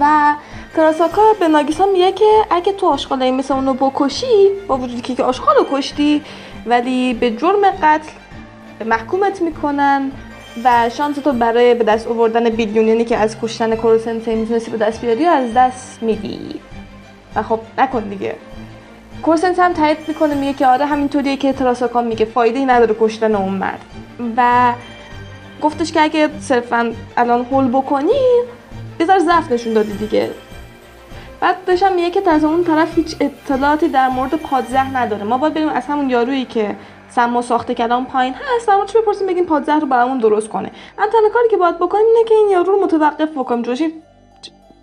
[0.00, 0.34] و
[0.76, 5.56] تراساکا به ناگیسا میگه که اگه تو آشغالایی مثل اونو بکشی با وجودی که آشغال
[5.56, 6.22] رو کشتی
[6.66, 8.12] ولی به جرم قتل
[8.86, 10.12] محکومت می‌کنن.
[10.64, 15.00] و شانس تو برای به دست آوردن بیلیونینی که از کشتن کروسنسی می‌تونستی به دست
[15.00, 16.60] بیاری از دست میدی.
[17.34, 18.34] و خب نکن دیگه.
[19.22, 23.34] کورسنت هم تایید می‌کنه میگه که آره همینطوریه که تراساکا میگه فایده ای نداره کشتن
[23.34, 23.80] اون مرد.
[24.36, 24.72] و
[25.62, 28.20] گفتش که اگه صرفا الان هول بکنی
[28.98, 30.30] بذار ضعف نشون دادی دیگه.
[31.40, 35.24] بعد داشتم میگه که از اون طرف هیچ اطلاعاتی در مورد پادزهر نداره.
[35.24, 36.76] ما باید بریم از همون یارویی که
[37.14, 38.68] سما ساخته کلام پایین هست.
[38.68, 40.70] اما چی بپرسیم بگیم پادزهر رو برامون درست کنه.
[40.98, 44.02] من تنها کاری که باید بکنیم اینه که این یارو رو متوقف بکنیم جوشی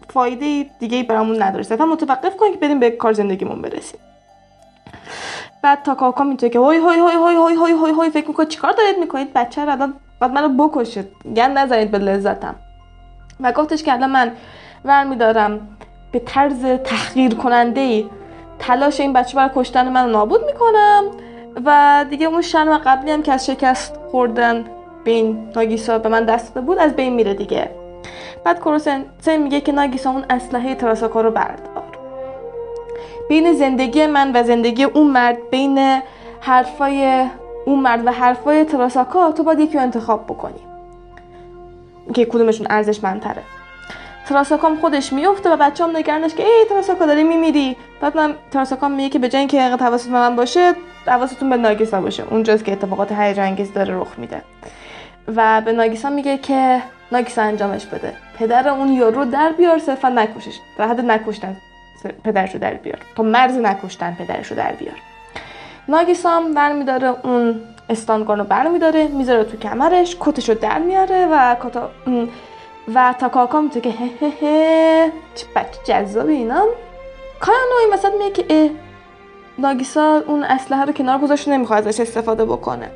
[0.09, 1.63] فایده دیگه برامون نداره.
[1.63, 3.99] صرفا متوقف کنیم که بریم به کار زندگیمون برسیم.
[5.63, 8.45] بعد تا کاکا می‌تونه که هوی هوی هوی هوی هوی هوی هوی هوی فکر می‌کنه
[8.45, 11.07] چیکار دارید می‌کنید؟ بچه رو الان بعد منو بکشید.
[11.35, 12.55] گند نزنید به لذتم.
[13.39, 14.31] و گفتش که الان من
[14.85, 15.77] ور میدارم
[16.11, 18.09] به طرز تحقیر کننده ای
[18.59, 21.03] تلاش این بچه برای کشتن من نابود می‌کنم.
[21.65, 24.65] و دیگه اون شرم قبلی هم که از شکست خوردن
[25.03, 27.69] به این ناگیسا به من دست داده بود از بین میره دیگه.
[28.43, 29.05] بعد کروسن
[29.37, 31.83] میگه که ناگیسا اون اسلحه تراساکا رو بردار.
[33.29, 36.01] بین زندگی من و زندگی اون مرد بین
[36.41, 37.27] حرفای
[37.65, 40.59] اون مرد و حرفای تراساکا تو باید یکی رو انتخاب بکنی.
[42.13, 43.43] که کدومشون ارزش منتره
[44.27, 48.91] تراساکام خودش میفته و بچه هم نگرنش که ای تراساکا داری میمیری؟ بعد من تراساکام
[48.91, 50.73] میگه که به جای اینکه حواست من باشه
[51.05, 52.23] حواستون به ناگیسا باشه.
[52.29, 54.41] اونجاست که اتفاقات هیجان انگیز داره رخ میده.
[55.35, 56.81] و به ناگیسا میگه که
[57.11, 58.13] ناگیسا انجامش بده.
[58.39, 60.59] پدر اون یارو در بیار صرفا نکشش.
[60.77, 61.57] در حد نکشتن
[62.23, 62.97] پدرشو در بیار.
[63.15, 64.95] تا مرز نکشتن پدرشو در بیار.
[65.87, 71.89] ناگیسا هم برمیداره اون استانگان رو برمیداره می‌ذاره تو کمرش کتشو در میاره و کتا
[72.95, 76.63] و تا کاکا می‌تونه که هه هه هه چه بچه جذابی اینا.
[77.39, 78.71] کایانو این وسط میگه که
[79.59, 82.89] ناگیسا اون اسلحه رو کنار گذاشت نمی‌خواد ازش استفاده بکنه.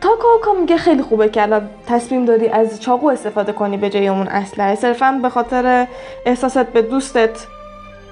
[0.00, 4.08] تا کاکا میگه خیلی خوبه که الان تصمیم داری از چاقو استفاده کنی به جای
[4.08, 4.74] اون اسلحه.
[4.74, 5.86] صرفا به خاطر
[6.26, 7.46] احساست به دوستت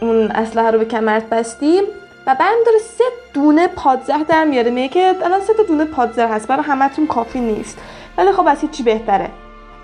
[0.00, 1.80] اون اسلحه رو به کمرت بستی
[2.26, 4.70] و بعد داره سه دونه پادزهر در میاره.
[4.70, 7.78] میگه که الان سه دونه پادزهر هست برای همتون کافی نیست.
[8.18, 9.30] ولی خب از چی بهتره.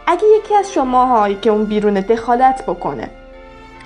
[0.07, 3.11] اگه یکی از شماهایی که اون بیرونه دخالت بکنه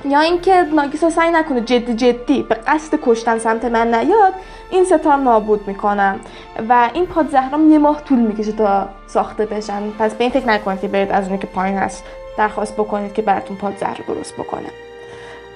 [0.05, 4.33] یا اینکه ناگیسا سعی نکنه جدی جدی به قصد کشتن سمت من نیاد
[4.71, 6.21] این ستا نابود می‌کنم
[6.69, 9.91] و این پادزهرام یه ماه طول می‌کشه تا ساخته بشن.
[9.91, 12.05] پس به این فکر نکنید که برید از اونی که پایین هست.
[12.39, 14.69] درخواست بکنید که براتون پادزهر رو درست بکنه.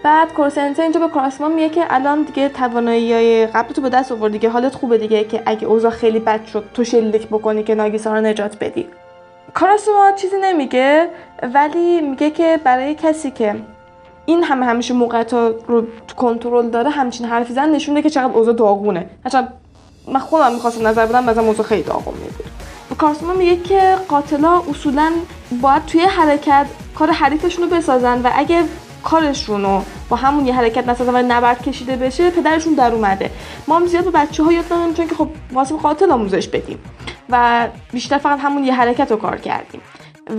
[0.02, 4.33] بعد کورسنسه اینجا به کاراسما میگه که الان دیگه توانایی قبل تو به دست آورد
[4.33, 8.14] دیگه حالت خوبه دیگه که اگه اوضاع خیلی بد شد تو شلیک بکنی که ناگیسا
[8.14, 8.88] رو نجات بدی.
[9.54, 11.09] کاراسما چیزی نمیگه
[11.54, 13.54] ولی میگه که برای کسی که
[14.26, 19.06] این همه همیشه موقعیت رو کنترل داره همچین حرفی زن نشونه که چقدر اوضاع داغونه.
[19.24, 19.48] هرچند
[20.08, 22.46] من خودم می‌خواستم نظر بدم مثلا موضوع خیلی داغون میبود.
[22.98, 25.12] کارسما میگه که قاتلا اصولا
[25.62, 28.64] باید توی حرکت کار حریفشون رو بسازن و اگه
[29.04, 33.30] کارشون رو با همون یه حرکت نسازن و نبرد کشیده بشه پدرشون در اومده.
[33.68, 34.64] ما هم زیاد به بچه ها یاد
[34.96, 36.78] چون که خب واسه قاتل آموزش بدیم.
[37.30, 39.80] و بیشتر فقط همون یه حرکت رو کار کردیم.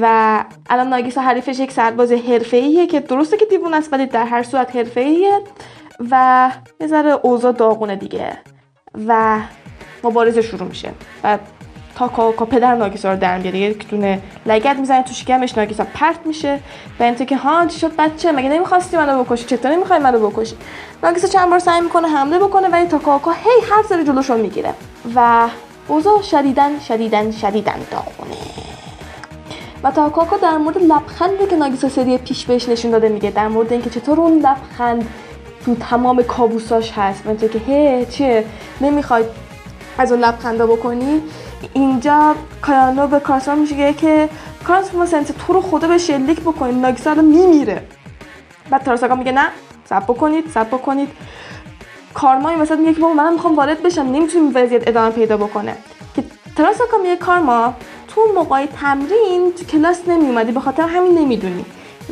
[0.02, 4.44] و الان ناگیسا حریفش یک سرباز حرفه‌ایه که درسته که دیوون است ولی در هر
[4.44, 5.42] صورت حرفه‌ایه
[6.12, 8.38] و یه ذره اوضاع داغونه دیگه
[9.08, 9.40] و
[10.04, 10.90] مبارزه شروع میشه.
[11.24, 11.38] و
[11.96, 16.20] تا کا پدر ناگیسا رو در میاره یک دونه لگت می‌زنه تو شکمش ناگیسا پرت
[16.26, 16.60] میشه
[17.00, 20.56] و اینطور که ها چی شد بچه مگه نمی‌خواستی منو بکشی؟ چطور نمی‌خوای منو بکشی؟
[21.04, 24.74] ناگیسا چند بار سعی می‌کنه حمله بکنه ولی تا کاکا هی هر سری جلوشو می‌گیره
[25.16, 25.48] و
[25.88, 28.36] اوضاع شدیدن شدیدن شدیدن داغونه.
[29.86, 33.48] و تا کاکا در مورد لبخندی که ناگیسا سری پیش بهش نشون داده میگه در
[33.48, 35.10] مورد اینکه چطور اون لبخند
[35.66, 37.26] تو تمام کابوساش هست.
[37.26, 38.46] من که هه چیه
[38.82, 39.24] نمی‌خوای
[39.98, 41.22] از اون لبخندا بکنی.
[41.74, 44.30] اینجا کایانو به کارسما میشه که
[44.68, 47.84] کارسما سنس تو رو خدا به شلیک بکنید ناگیسا الان میمیره.
[48.70, 49.48] بعد تاراساکا میگه نه
[49.90, 51.10] سب بکنید سب بکنید.
[52.14, 55.76] کارما این وسط میگه که بابا منم می‌خوام وارد بشم نمی‌تونیم وضعیت ادامه پیدا بکنه.
[56.16, 56.24] که
[56.58, 57.74] تراساکا میگه کارما
[58.16, 61.66] تو موقع تمرین تو کلاس نمیومدی به خاطر همین نمی‌دونی.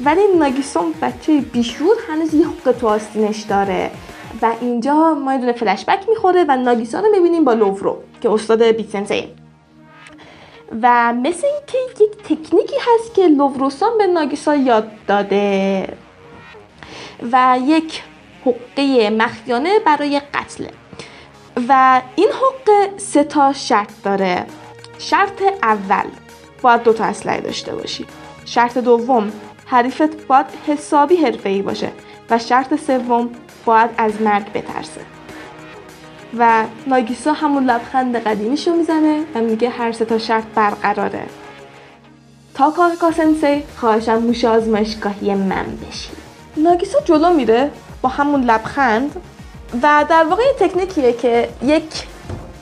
[0.05, 3.91] ولی ناگیسون بچه بیشور هنوز یه حقوق تو آستینش داره
[4.41, 8.63] و اینجا ما یه دونه فلشبک می‌خوره و ناگیسا رو می‌بینیم با لوورو که استاد
[8.63, 9.27] بیتسنسه
[10.81, 15.87] و مثل اینکه یک تکنیکی هست که لووروسان به ناگیسا یاد داده
[17.31, 18.03] و یک
[18.45, 20.71] حقه مخیانه برای قتله
[21.69, 24.45] و این حقه سه تا شرط داره.
[24.99, 26.09] شرط اول
[26.61, 28.05] باید دو تا اسلحه داشته باشی.
[28.45, 29.31] شرط دوم
[29.65, 31.89] حریفت باید حسابی حرفه‌ای باشه
[32.29, 33.29] و شرط سوم
[33.65, 35.01] باید از مرگ بترسه.
[36.37, 41.25] و ناگیسا همون لبخند قدیمیشو می‌زنه و میگه هر سه تا شرط برقراره.
[42.53, 46.09] تا کاکا سنسی خواهشم موش آزمایشگاهی من بشی.
[46.57, 47.71] ناگیسا جلو میره
[48.01, 49.21] با همون لبخند
[49.83, 51.83] و در واقع یه تکنیکیه که یک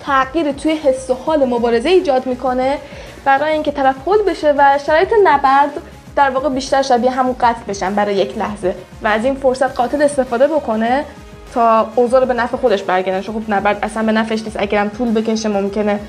[0.06, 2.78] تغییر توی حس و حال مبارزه ایجاد می‌کنه
[3.26, 5.72] برای اینکه طرف هول بشه و شرایط نبرد
[6.16, 10.02] در واقع بیشتر شبیه همون قتل بشن برای یک لحظه و از این فرصت قاتل
[10.02, 11.06] استفاده بکنه
[11.54, 13.22] تا اوضاع رو به نفع خودش برگردن.
[13.22, 14.58] خب نبرد اصلا به نفعش نیست.
[14.60, 16.00] اگرم طول بکشه ممکنه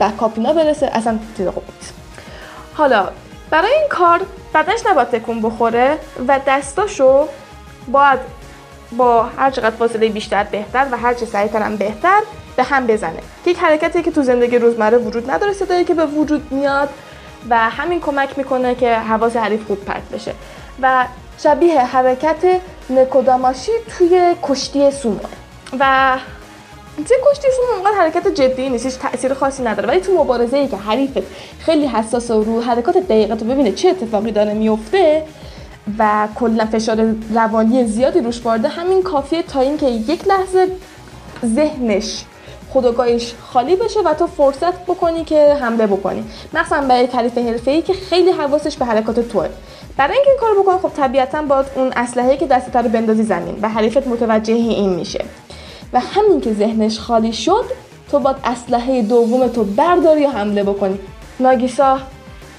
[0.00, 0.90] بکاپینا برسه.
[0.92, 1.94] اصلا چیز خوب نیست.
[2.74, 3.08] حالا
[3.50, 4.20] برای این کار
[4.54, 5.98] بدنش نباید تکون بخوره
[6.28, 7.28] و دستاشو
[7.88, 8.18] باید
[8.92, 12.20] با هر چقدر فاصله بیشتر بهتر و هر چه سریعتر بهتر
[12.56, 13.18] به هم بزنه.
[13.44, 16.88] که یک حرکتی که تو زندگی روزمره وجود نداره صدایی که به وجود میاد
[17.50, 20.32] و همین کمک می‌کنه که حواس حریف خوب پرت بشه.
[20.82, 21.06] و
[21.42, 22.60] شبیه حرکت
[22.90, 25.18] نکوداماشی توی کشتی سومو.
[25.80, 26.18] و
[26.96, 29.88] توی کشتی سومو اونقدر حرکت جدی نیست هیچ تاثیر خاصی نداره.
[29.88, 31.22] ولی تو مبارزه ای که حریفت
[31.60, 35.22] خیلی حساس و رو حرکات دقیقه تو ببینه چه اتفاقی داره میفته
[35.98, 38.68] و کلا فشار روانی زیادی روش وارده.
[38.68, 40.68] همین کافیه تا اینکه یک لحظه
[41.44, 42.24] ذهنش
[42.70, 46.24] خداگاهش خالی بشه و تو فرصت بکنی که حمله بکنی.
[46.54, 49.48] مثلا برای حریف حرفه‌ای که خیلی حواسش به حرکات توه.
[49.96, 53.58] برای اینکه این کارو بکنی خب طبیعتا باید اون اسلحه که دستت رو بندازی زمین
[53.62, 55.24] و حریفت متوجه این میشه.
[55.92, 57.64] و همین که ذهنش خالی شد
[58.10, 60.98] تو باید اسلحه دوم تو برداری و حمله بکنی.
[61.40, 61.98] ناگیسا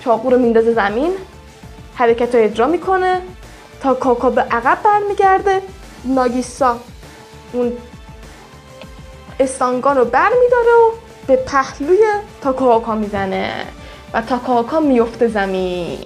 [0.03, 1.11] چاقو رو میندازه زمین.
[1.97, 3.21] حرکت رو اجرا می‌کنه
[3.81, 5.61] تا کاکا به عقب برمیگرده.
[6.05, 6.77] ناگیسا
[7.53, 7.73] اون
[9.39, 10.91] استانگان رو بر میداره و
[11.27, 11.99] به پهلوی
[12.41, 13.51] تاکاکا می‌زنه
[14.13, 15.99] و تاکاکا میفته زمین.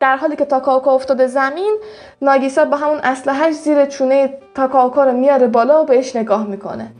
[0.00, 1.78] در حالی که تاکاکا افتاده زمین
[2.22, 6.90] ناگیسا با همون اسلحهش زیر چونه تاکاکا رو میاره بالا و بهش نگاه می‌کنه.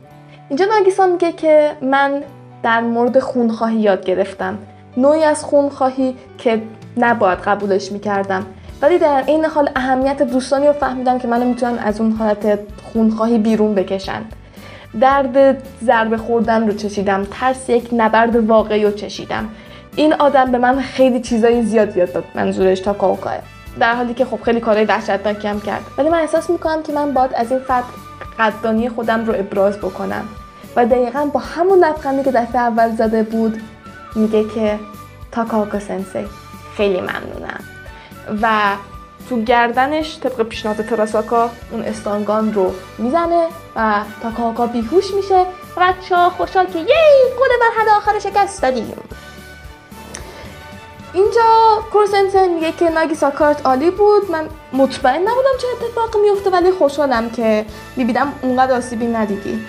[0.49, 2.23] اینجا ناگیسا میگه که من
[2.63, 4.57] در مورد خونخواهی یاد گرفتم.
[4.97, 6.61] نوعی از خونخواهی که
[6.97, 8.45] نباید قبولش می‌کردم.
[8.81, 12.59] ولی در این حال اهمیت دوستانی رو فهمیدم که منو می‌تونن از اون حالت
[12.93, 14.21] خونخواهی بیرون بکشن.
[15.01, 19.49] درد ضربه خوردن رو چشیدم ترس یک نبرد واقعی رو چشیدم.
[19.95, 23.33] این آدم به من خیلی چیزای زیاد یاد داد منظورش تا کاوکاه
[23.79, 25.81] در حالی که خب خیلی کارهای وحشتناکی هم کرد.
[25.97, 27.83] ولی من احساس می‌کنم که من باید از این فرد
[28.39, 30.23] قدردانی خودم رو ابراز بکنم.
[30.75, 33.61] و دقیقا با همون لبخندی که دفعه اول زده بود
[34.15, 34.79] میگه که
[35.31, 36.27] تاکاکا سنسی.
[36.77, 37.63] خیلی ممنونم.
[38.41, 38.75] و
[39.29, 45.45] تو گردنش طبق پیشنهاد تراساکا اون استانگان رو می‌زنه و تاکاکا بیهوش میشه.
[45.77, 46.85] و بچه ها خوشحال که یی
[47.39, 48.93] گل مرحله آخر شکست دادیم.
[51.13, 54.31] اینجا کورسنسن میگه که ناگیسا کارت عالی بود.
[54.31, 59.65] من مطمئن نبودم چه اتفاقی میفته ولی خوشحالم که می‌بینم اونقدر آسیبی ندیدی.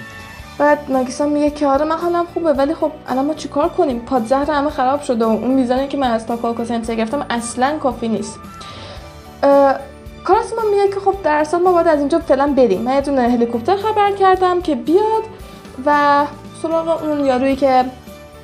[0.61, 4.51] بعد ناگیسا میگه که آره من حالم خوبه؟ ولی خب الان ما چیکار کنیم؟ پادزهر
[4.51, 8.39] همه خراب شده و اون میزانی که من از تاکاکا سنسه گرفتم اصلا کافی نیست.
[10.25, 12.83] کاراسما میگه که خب در اصل ما باید از اینجا فعلا بریم.
[12.83, 15.23] من یه دونه هلیکوپتر خبر کردم که بیاد
[15.87, 16.25] و
[16.63, 17.85] سراغ اون یارویی که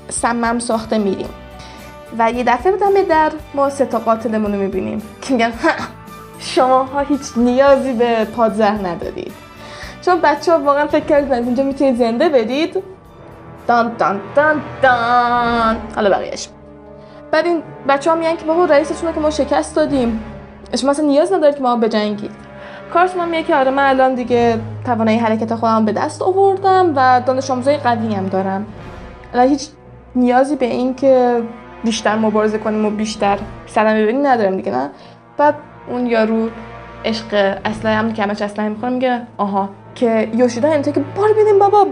[0.09, 1.29] سمم ساخته میریم.
[2.19, 5.03] و یه دفعه دمه در ما سه تا قاتلمون رو می‌بینیم.
[5.23, 5.53] که میگن
[6.39, 9.46] شما ها هیچ نیازی به پادزهر ندارید.
[10.07, 12.83] چون بچه ها واقعا فکر از اینجا می‌تونید زنده بدید
[13.69, 15.77] دان دان دان دان.
[15.95, 16.49] حالا بقیهش
[17.31, 20.23] بعد این بچه ها میگن که بابا رئیستون که ما شکست دادیم.
[20.75, 22.31] شما اصلا نیاز ندارید که ما بجنگید
[22.93, 27.21] کارش من میگه که آره من الان دیگه توانایی حرکت خودم به دست آوردم و
[27.27, 28.67] دانش آموزای قوی هم دارم.
[29.35, 29.69] الان هیچ
[30.17, 31.43] نیازی به این که
[31.85, 34.91] بیشتر مبارزه کنیم و بیشتر صدمه ببینیم ندارم دیگه نه؟
[35.37, 35.55] بعد
[35.89, 36.49] اون یارو
[37.05, 39.69] عشق اصلا هم که همش اصلا می‌خوام میگه آها.
[39.97, 41.87] که یوشیدا اینطور که بار ببینیم بابا.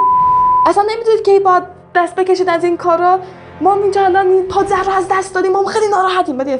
[0.67, 1.63] اصلا نمی‌دونید که باید
[1.95, 3.19] دست بکشید از این کارا.
[3.61, 6.37] ما اینجا الان این پادزر رو از دست دادیم ما خیلی ناراحتیم.
[6.37, 6.59] بعد اه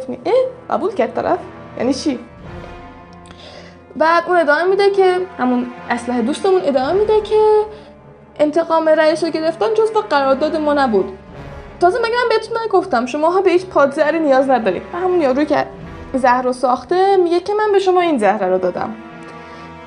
[0.71, 1.39] قبول کرد طرف؟
[1.79, 2.19] یعنی چی؟
[3.97, 7.41] بعد اون ادامه میده که همون اسلحه دوستمون ادامه میده که
[8.39, 11.19] انتقام رئیس رو گرفتن جز قرارداد ما نبود.
[11.81, 14.83] تازه مگه من بهتون نگفتم شما ها به هیچ پادزری نیاز ندارید.
[14.93, 15.67] همون یارو که
[16.15, 18.95] زهر رو ساخته میگه که من به شما این زهر رو دادم.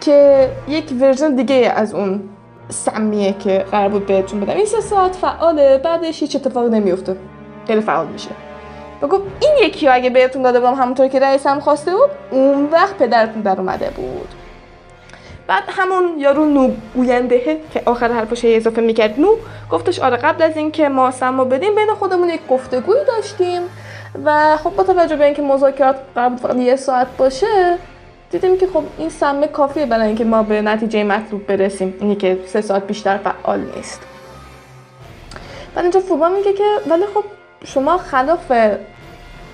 [0.07, 2.29] که یک ورژن دیگه از اون
[2.69, 4.53] سمیه که قرار بود بهتون بدم.
[4.53, 7.15] این سه ساعت فعاله بعدش هیچ اتفاقی نمیفته.
[7.67, 8.29] خیلی فعال میشه.
[9.01, 12.69] و گفت این یکی اگه بهتون داده بودم همونطور که رئیس هم خواسته بود اون
[12.71, 14.27] وقت پدرتون در اومده بود.
[15.47, 19.19] بعد همون یارو نو گوینده که آخر حرفش اضافه می‌کرد.
[19.19, 19.35] نو
[19.71, 23.61] گفتش آره قبل از اینکه ما سمو بدیم بین خودمون یک گفتگویی داشتیم.
[24.25, 27.77] و خب با توجه به اینکه مذاکرات فقط یه ساعت باشه
[28.31, 31.93] دیدیم که خب این سمه کافیه برای اینکه ما به نتیجه مطلوب برسیم.
[31.99, 34.01] اینی که سه ساعت بیشتر فعال نیست.
[35.75, 37.23] بعد اینجا فوبا میگه که ولی خب
[37.65, 38.51] شما خلاف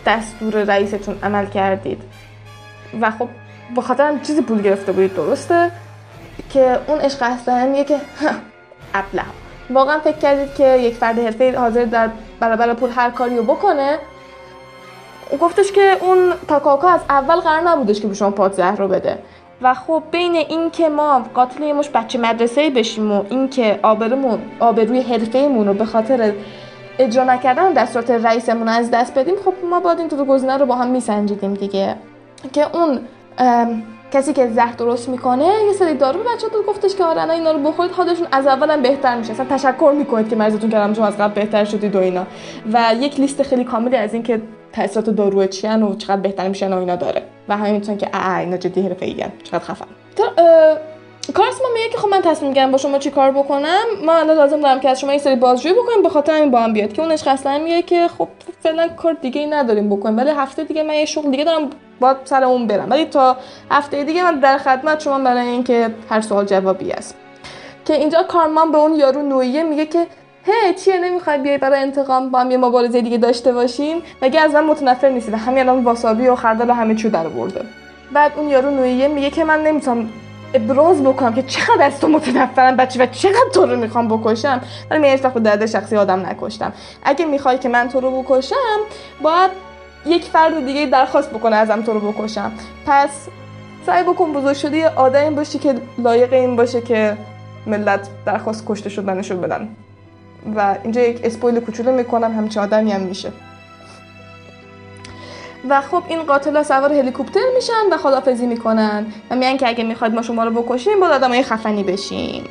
[0.06, 2.02] دستور رئیستون عمل کردید.
[3.02, 3.30] و خب
[3.76, 5.72] با خاطر هم چیزی پول گرفته بودید درسته؟
[6.50, 7.98] که اون عشق اصلا میگه که
[8.94, 9.24] ابله.
[9.70, 12.10] واقعا فکر کردید که یک فرد حرفه حاضر در
[12.40, 14.00] برابر پول هر کاری رو بکنه
[15.38, 16.18] گفتش که اون
[16.48, 19.18] تاکاکا از اول قرار نبودش که به شما پادزهر رو بده.
[19.62, 23.80] و خب بین این که ما قاتل یه مش بچه مدرسه بشیم و این که
[23.84, 26.34] آبرومون آبروی حرفه‌مون رو به خاطر
[27.00, 30.76] اجرا نکردن دستورات رئیسمون از دست بدیم خب ما باید این دو گزینه رو با
[30.76, 31.96] هم میسنجیدیم دیگه.
[32.54, 33.00] که اون
[34.12, 37.60] کسی که زهر درست می‌کنه یه سری دارو به بچه‌ها گفتش که آره اینا رو
[37.60, 39.32] بخورید حالشون از اولم بهتر میشه.
[39.32, 42.26] اصلا تشکر می‌کنید که مریضتون کردم شما از قبل بهتر شدید و اینا.
[42.74, 44.42] و یک لیست خیلی کاملی از اینکه
[44.74, 47.22] تاثیرات دارو چیان و چقدر بهتر میشن و اینا داره.
[47.50, 49.86] و همین که اه اینا جدی حرفه ایگن چقدر خفن.
[51.34, 53.84] کارس ما میگه که خب من تصمیم می‌گیرم با شما چی کار بکنم.
[54.06, 56.04] ما الان لازم دارم که از شما یه سری بازجویی بکنیم.
[56.04, 56.94] به خاطر همین با هم بیاد.
[56.94, 58.28] که اونش اصلا میگه که خب
[58.60, 60.18] فعلا کار دیگه ای نداریم بکنیم.
[60.18, 61.70] ولی هفته دیگه من یه شغل دیگه دارم
[62.00, 62.88] باید سر اون برم.
[62.90, 63.38] ولی تا
[63.72, 67.16] هفته دیگه من در خدمت شما برای اینکه هر سوال جوابی است.
[67.86, 70.08] که اینجا کارمان به اون یارو نویه میگه که
[70.46, 74.54] هی چیه نمی‌خوای بیای برای انتقام؟ با هم یه مبارزه دیگه داشته باشیم؟ مگه از
[74.54, 77.62] من متنفر نیستی و همین الان واسابی و خردل و همه چی در برده
[78.14, 80.10] بعد اون یارو نویه میگه که من نمی‌تونم
[80.54, 84.62] ابراز بکنم که چقدر از تو متنفرم بچه و چقدر تو رو می‌خوام بکشم.
[84.92, 86.74] ولی من هیچ وقت درد شخصی آدم نکشتم.
[87.04, 88.80] اگه می‌خوای که من تو رو بکشم
[89.22, 89.52] باید
[90.06, 92.52] یک فرد دیگه درخواست بکنه ازم تو رو بکشم.
[92.88, 93.28] پس
[93.86, 97.18] سعی بکن بزرگ شدی یه آدمی باشی که لایق این باشه که
[97.68, 99.70] ملت درخواست کشته شدنشو بدن.
[100.56, 103.32] و اینجا یک اسپویل کوچولو می‌کنم همچه آدمی هم میشه.
[105.70, 109.06] و خب این قاتلا سوار هلیکوپتر میشن و خدافزی می‌کنن.
[109.30, 112.44] و میگن که اگه می‌خواید ما شما رو بکشیم با آدمای خفنی بشیم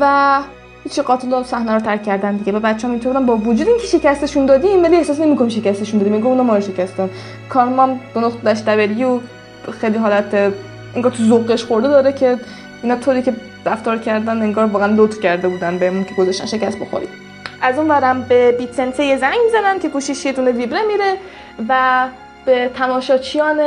[0.00, 0.38] و
[0.84, 2.52] هیچ قاتل صحنه رو ترک کردن دیگه.
[2.52, 6.14] و بچه‌ها می‌تونن با وجود اینکه شکستشون دادیم ولی احساس نمی‌کنم شکستشون دادیم.
[6.14, 7.10] میگه اونا ما رو شکستن.
[7.48, 10.52] کارمام دو نقطه داشت و خیلی حالت
[10.94, 12.38] انگار تو ذوقش خورده داره که
[12.82, 13.34] اینا طوری که
[13.68, 17.08] رفتار کردن انگار واقعا لطف کرده بودن بهمون که گذاشتن شکست بخوریم.
[17.62, 21.14] از اون برم به بیت سنسه یه زنگ می‌زنن که گوشیش یه دونه ویبره میره
[21.68, 22.04] و
[22.44, 23.60] به تماشاچیان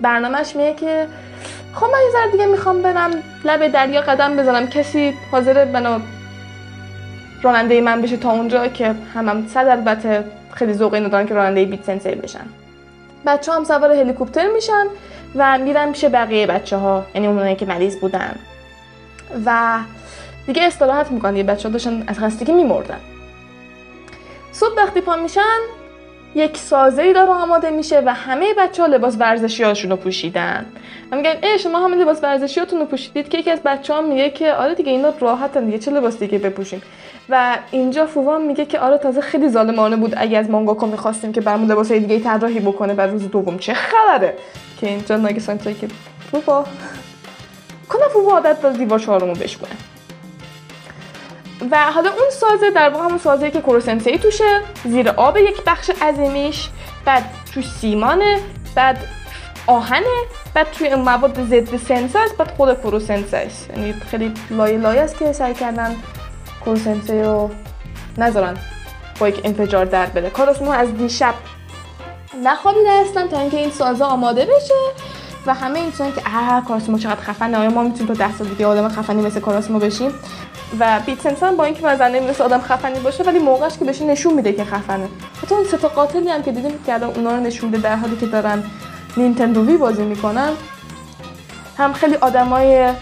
[0.00, 1.06] برنامهش میگه که
[1.74, 3.10] خب من یه ذره دیگه می‌خوام برم
[3.44, 4.66] لب دریا قدم بزنم.
[4.66, 6.00] کسی حاضر بنا
[7.42, 11.64] راننده من بشه تا اونجا که همم صد البته خیلی ذوق اینو دارن که راننده
[11.64, 12.46] بیت سنسی بشن.
[13.26, 14.84] بچه هم سوار هلیکوپتر میشن
[15.34, 18.36] و میرن پیش بقیه بچه ها یعنی اونایی که مریض بودن.
[19.46, 19.78] و
[20.46, 23.00] دیگه استراحت می‌کنن یه بچه ها داشتن از خستگی میمردن.
[24.52, 25.58] صبح وقتی پا میشن
[26.34, 30.66] یک سازه ای داره آماده میشه و همه بچه ها لباس ورزشی هاشون رو پوشیدن.
[31.12, 34.30] و میگن ای شما همه لباس ورزشی رو پوشیدید؟ که یکی از بچه ها میگه
[34.30, 36.82] که آره دیگه اینا راحتن دیگه چه لباس دیگه بپوشیم؟
[37.28, 41.40] و اینجا فوان میگه که آره تازه خیلی ظالمانه بود اگه از مانگاکا می‌خواستیم که
[41.40, 43.58] برامون لباس دیگه طراحی بکنه بر روز دوم.
[43.58, 44.34] چه خبره!
[44.80, 45.88] که اینجا ناگسان که
[46.30, 46.64] فوفا
[47.88, 49.76] کنه فوفا عادت داره دیوار چهارمو بشکنه.
[51.70, 55.90] و حالا اون سازه در واقع همون سازه که کوروسنسی توشه زیر آب یک بخش
[56.02, 56.68] عظیمیش
[57.04, 57.24] بعد
[57.54, 58.40] تو سیمانه
[58.74, 58.98] بعد
[59.66, 60.06] آهنه
[60.54, 63.70] بعد توی مواد ضد سنسه است بعد خود کوروسنسه است.
[63.70, 65.96] یعنی خیلی لایه لایه است که سعی کردن
[66.64, 67.50] کوروسنسه رو
[68.18, 68.56] نذارن
[69.20, 71.34] با یک انفجار در بده کاراسمو از دیشب
[72.44, 74.74] نخوابیده هستن تا اینکه این سازه آماده بشه.
[75.48, 78.66] و همه این که اه کاراسمو چقدر خفنه آیا ما می‌تونیم تا ده سال دیگه
[78.66, 80.10] آدم خفنی مثل کاراسمو بشیم؟
[80.80, 84.34] و بیت سنسن با اینکه مثلا نمی‌دونست آدم خفنی باشه ولی موقعش که بشه نشون
[84.34, 85.08] میده که خفنه.
[85.42, 87.96] حتی اون سه تا قاتلی هم که دیدیم که الان اونا رو نشون میده در
[87.96, 88.62] حالی که دارن
[89.16, 90.50] نینتندو وی بازی می‌کنن
[91.78, 92.92] هم خیلی آدمای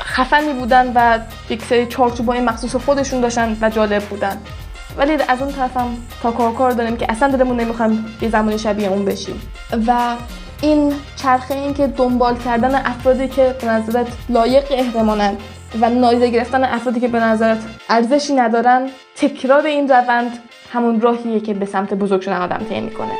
[0.00, 1.18] خفنی بودن و
[1.50, 4.36] یک سری چارچوبای مخصوص خودشون داشتن و جالب بودن.
[4.96, 8.88] ولی از اون طرف هم تا کار داریم که اصلا دلمون نمی‌خوایم یه زمانی شبیه
[8.88, 9.42] اون بشیم.
[9.86, 10.16] و
[10.62, 15.36] این چرخه این که دنبال کردن افرادی که به نظرت لایق احتمالن
[15.80, 17.58] و نادیده گرفتن افرادی که به نظرت
[17.88, 20.38] ارزشی ندارن تکرار این روند
[20.72, 23.12] همون راهیه که به سمت بزرگ شدن آدم طی می‌کنه.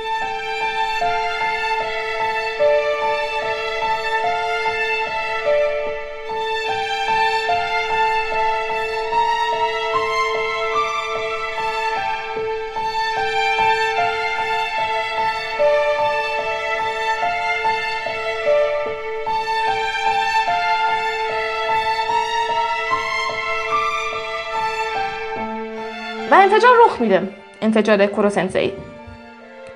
[26.86, 27.28] رخ میده.
[27.62, 28.72] انفجار کوروسنسی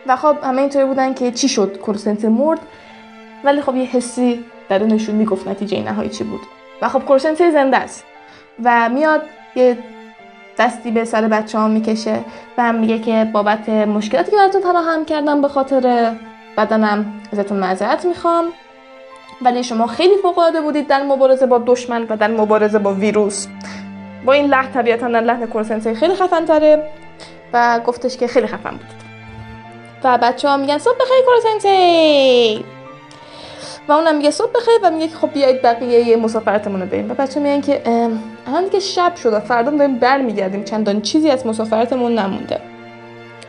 [0.07, 2.61] و خب همه اینطوری بودن که چی شد؟ کوروسنسی مرد.
[3.45, 6.41] ولی خب یه حسی درونشون می‌گفت نتیجه نهایی چی بود.
[6.83, 8.05] و خب کوروسنسی زنده است.
[8.65, 9.23] و میاد
[9.55, 9.79] یه
[10.59, 12.21] دستی به سر بچه ها می‌کشه
[12.59, 16.13] و هم میگه که بابت مشکلاتی که براتون فراهم کردم به خاطر
[16.57, 18.45] بدنم ازتون معذرت می‌خوام.
[19.43, 23.47] ولی شما خیلی فوق بودید در مبارزه با دشمن و در مبارزه با ویروس.
[24.25, 26.91] با این لحن طبیعتا لحن کورسنسی خیلی خفن تره
[27.53, 29.07] و گفتش که خیلی خفن بودید
[30.05, 32.65] و بچه ها میگن صبح بخیر کورسنسی
[33.89, 37.11] و اونم میگه صبح بخیر و میگه که خب بیایید بقیه مسافرتمون رو بریم.
[37.11, 37.83] و بچه میگن که
[38.47, 40.65] الان دیگه شب شده فردا داریم برمیگردیم.
[40.65, 42.61] چندان چیزی از مسافرتمون نمونده.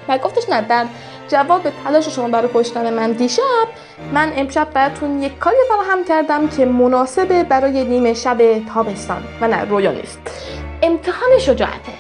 [0.10, 0.86] و گفتش نه در
[1.28, 3.68] جواب تلاش شما برای کشتن من دیشب
[4.14, 9.24] من امشب براتون یک کاری فراهم کردم که مناسبه برای نیمه شب تابستان.
[9.42, 10.20] و نه رویا نیست.
[10.88, 11.92] امتحان شجاعته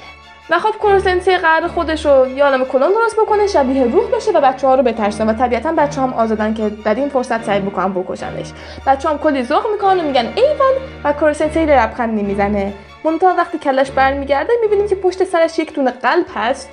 [0.50, 4.42] و خب کورسنسی قرار خودش رو یه عالم کلون درست بکنه شبیه روح بشه و
[4.42, 7.94] بچه ها رو بترسن و طبیعتا بچه هم آزادن که در این فرصت سعی بکنن
[7.94, 8.52] بکشنش.
[8.88, 10.74] بچه هم کلی ذوق می‌کنن و میگن ایوان
[11.04, 12.74] و کورسنسی لبخندی می‌زنه
[13.04, 16.70] منتها وقتی کلش برمیگرده می‌بینیم که پشت سرش یک دونه قلب هست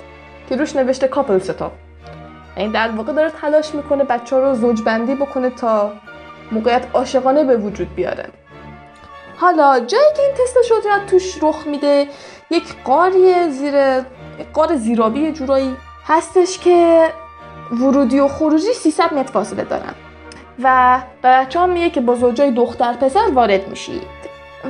[0.49, 1.71] که روش نوشته کاپل ستا
[2.55, 5.91] این در واقع داره تلاش می‌کنه بچه ها رو زوجبندی بکنه تا
[6.51, 8.25] موقعیت عاشقانه به وجود بیاره.
[9.37, 12.07] حالا جایی که این تست شجاعت توش رخ میده
[12.49, 14.01] یک قاری زیر
[14.53, 15.75] قار زیرابی جورایی
[16.05, 17.09] هستش که
[17.71, 19.93] ورودی و خروجی 300 متر فاصله دارن.
[20.63, 24.01] و بچه هم میگه که با زوجای دختر پسر وارد میشید.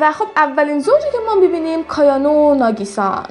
[0.01, 3.27] و خب اولین زوجی که ما ببینیم کایانو و ناگیسان.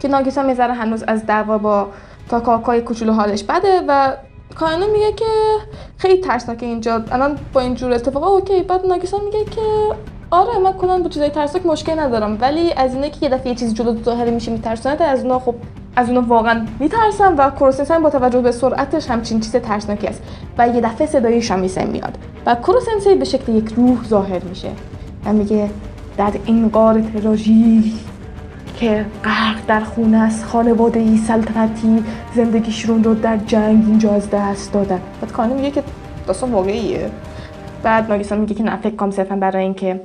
[0.00, 1.88] که ناگیسان می‌ذاره هنوز از دعوا با
[2.28, 4.12] تا کاکای کوچولو حالش بده و
[4.58, 5.24] کایانو میگه که
[5.98, 7.02] خیلی ترسناکه اینجا.
[7.12, 8.62] الان با اینجور اتفاقا اوکی.
[8.62, 9.60] بعد ناگیسان میگه که
[10.32, 12.38] آره من کلا با چیزای ترسناک مشکل ندارم.
[12.40, 15.54] ولی از اینه که یه دفعه یه چیزی جلو ظاهر میشه میترسونه از اونها خب
[15.96, 20.22] از اونها واقعا میترسم و کروسنسن با توجه به سرعتش همچین چیز ترسناکی است.
[20.58, 22.18] و یه دفعه صدای شامیسن میاد.
[22.46, 24.68] و کروسنسی به شکل یک روح ظاهر میشه.
[25.24, 25.70] و میگه
[26.16, 27.94] در این غار تراژیک
[28.76, 32.04] که غرق در خون است خانواده ای سلطنتی
[32.34, 35.00] زندگیشون رو در جنگ اینجا از دست دادن.
[35.20, 35.82] بعد کانه میگه که
[36.26, 37.10] داستان واقعیه.
[37.82, 40.00] بعد ناگیسان میگه که نه فکر صرفا برای اینکه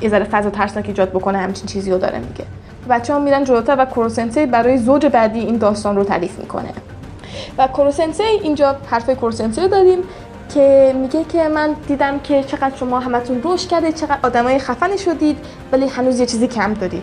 [0.00, 2.44] یه ذره فضا ترسناک ایجاد بکنه همچین چیزی رو داره میگه.
[2.90, 6.72] بچه ها میرن جلوتر و کروسنسی برای زوج بعدی این داستان رو تعریف می‌کنه.
[7.58, 9.98] و کروسنسی اینجا حرف کروسنسی رو داریم
[10.54, 15.38] که میگه که من دیدم که چقدر شما همتون رشد کرده چقدر آدمای خفنی شدید
[15.72, 17.02] ولی هنوز یه چیزی کم دارید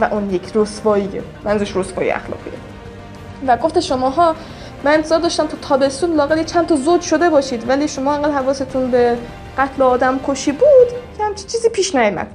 [0.00, 2.52] و اون یک رسواییه منظورش رسوایی اخلاقیه.
[3.46, 4.34] و گفت شماها
[4.84, 8.90] من انتظار داشتم تو تابستون لاقل چند تا زوج شده باشید ولی شما انقدر حواستون
[8.90, 9.16] به
[9.58, 10.88] قتل آدم کشی بود
[11.34, 12.26] همچی چیزی پیش نیامد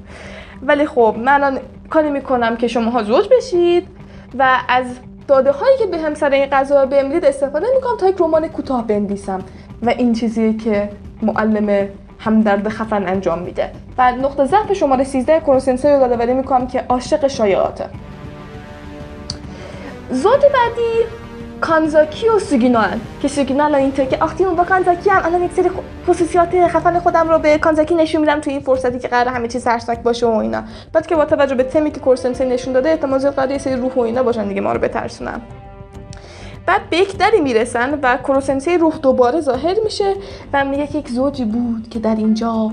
[0.61, 3.87] ولی خب من الان کاری می‌کنم که شماها زوج بشید
[4.39, 4.85] و از
[5.27, 8.87] داده هایی که به هم سر این قضا بمیرید استفاده می‌کنم تا یک رمان کوتاه
[8.87, 9.39] بنویسم
[9.81, 10.89] و این چیزی که
[11.21, 11.87] معلم
[12.19, 13.71] همدرد خفن انجام میده.
[13.97, 17.85] و نقطه ضعف شماره 13 کروسنسه رو یادآوری می‌کنم که عاشق شایعاته.
[20.11, 21.05] زوج بعدی
[21.61, 22.83] کانزاکی و سوگینا.
[23.21, 25.25] که سوگینا الان اینطور که اون با کانزاکی هم.
[25.25, 25.69] الان یک سری
[26.07, 29.63] خصوصیات خفن خودم رو به کانزاکی نشون میدم تو این فرصتی که قرار همه چیز
[29.63, 30.63] ترسناک باشه و اینا.
[30.93, 33.75] بعد که با توجه به تمی که کورسنسه نشون داده احتمال زیاد قرار یه سری
[33.75, 35.41] روح و اینا باشن دیگه ما رو بترسونن.
[36.65, 40.13] بعد به یک دری می‌رسن و کروسنسی روح دوباره ظاهر میشه
[40.53, 42.71] و میگه که یک زوجی بود که در اینجا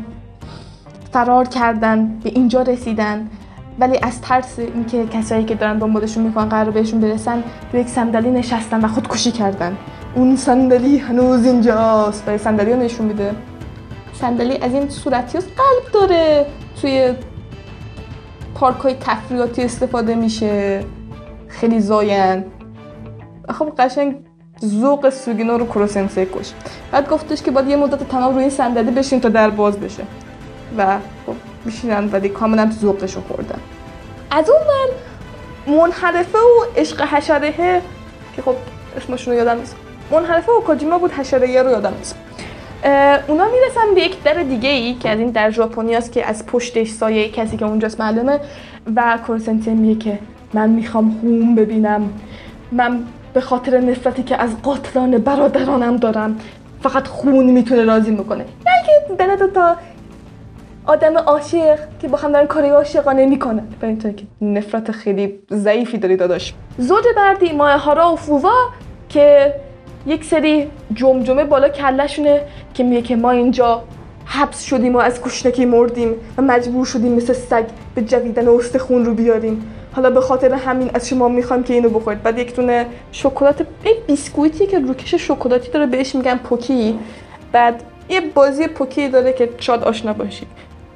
[1.13, 3.29] فرار کردن به اینجا رسیدن.
[3.79, 8.31] ولی از ترس اینکه کسایی که دارن دنبالشون می‌کنن قرار بهشون برسن روی یک صندلی
[8.31, 9.77] نشستن و خودکشی کردن.
[10.15, 13.35] اون صندلی هنوز اینجاست و صندلی رو نشون میده.
[14.15, 16.47] صندلی از این صورتی قلب داره.
[16.81, 17.13] توی
[18.55, 20.85] پارک های تفریحاتی استفاده میشه.
[21.49, 22.45] خیلی زاین
[23.49, 24.17] خب قشنگ
[24.65, 26.53] ذوق سوگینو رو کروسنسه کش.
[26.93, 30.03] بعد گفتش که باید یه مدت تمام روی صندلی بشین تا در باز بشه.
[30.79, 31.35] و خب
[31.67, 33.61] میشینن ولی کاملا تو ذوقش رو خوردن.
[34.31, 34.89] از اون من
[35.77, 37.83] منحرفه و عشق حشره
[38.37, 38.55] که خب
[38.97, 39.77] اسمشون رو یادم نیست.
[40.11, 42.17] منحرفه و کاجیما بود حشره رو یادم نیست.
[43.29, 46.89] اونا می‌رسن به یک در دیگه ای که از این در ژاپنی که از پشتش
[46.89, 48.41] سایه کسی که اونجاست معلومه
[48.97, 50.19] و کورسنتی میگه که
[50.55, 52.11] من می‌خوام خون ببینم.
[52.73, 53.05] من
[53.35, 56.39] به خاطر نفرتی که از قاتلان برادرانم دارم
[56.83, 58.45] فقط خون می‌تونه راضی می‌کنه.
[58.45, 59.77] نه که دو تا
[60.87, 63.69] آدم عاشق که با هم دارن کاری عاشقانه می‌کنن.
[63.81, 66.55] به این که نفرت خیلی ضعیفی داری داداش.
[66.79, 68.55] زوج بردی ماه هارا و فووا
[69.09, 69.55] که
[70.07, 72.41] یک سری جمجمه بالا کلشونه
[72.75, 73.83] که میگه که ما اینجا
[74.25, 77.65] حبس شدیم و از گشنگی مردیم و مجبور شدیم مثل سگ
[77.95, 79.73] به جویدن استخون رو بیاریم.
[79.93, 82.23] حالا به خاطر همین از شما می‌خوام که اینو بخورید.
[82.23, 83.67] بعد یک دونه شکلات
[84.07, 86.99] بیسکویتی که روکش شکلاتی داره بهش میگن پوکی.
[87.53, 90.49] بعد یه بازی پوکی داره که شاید آشنا باشید.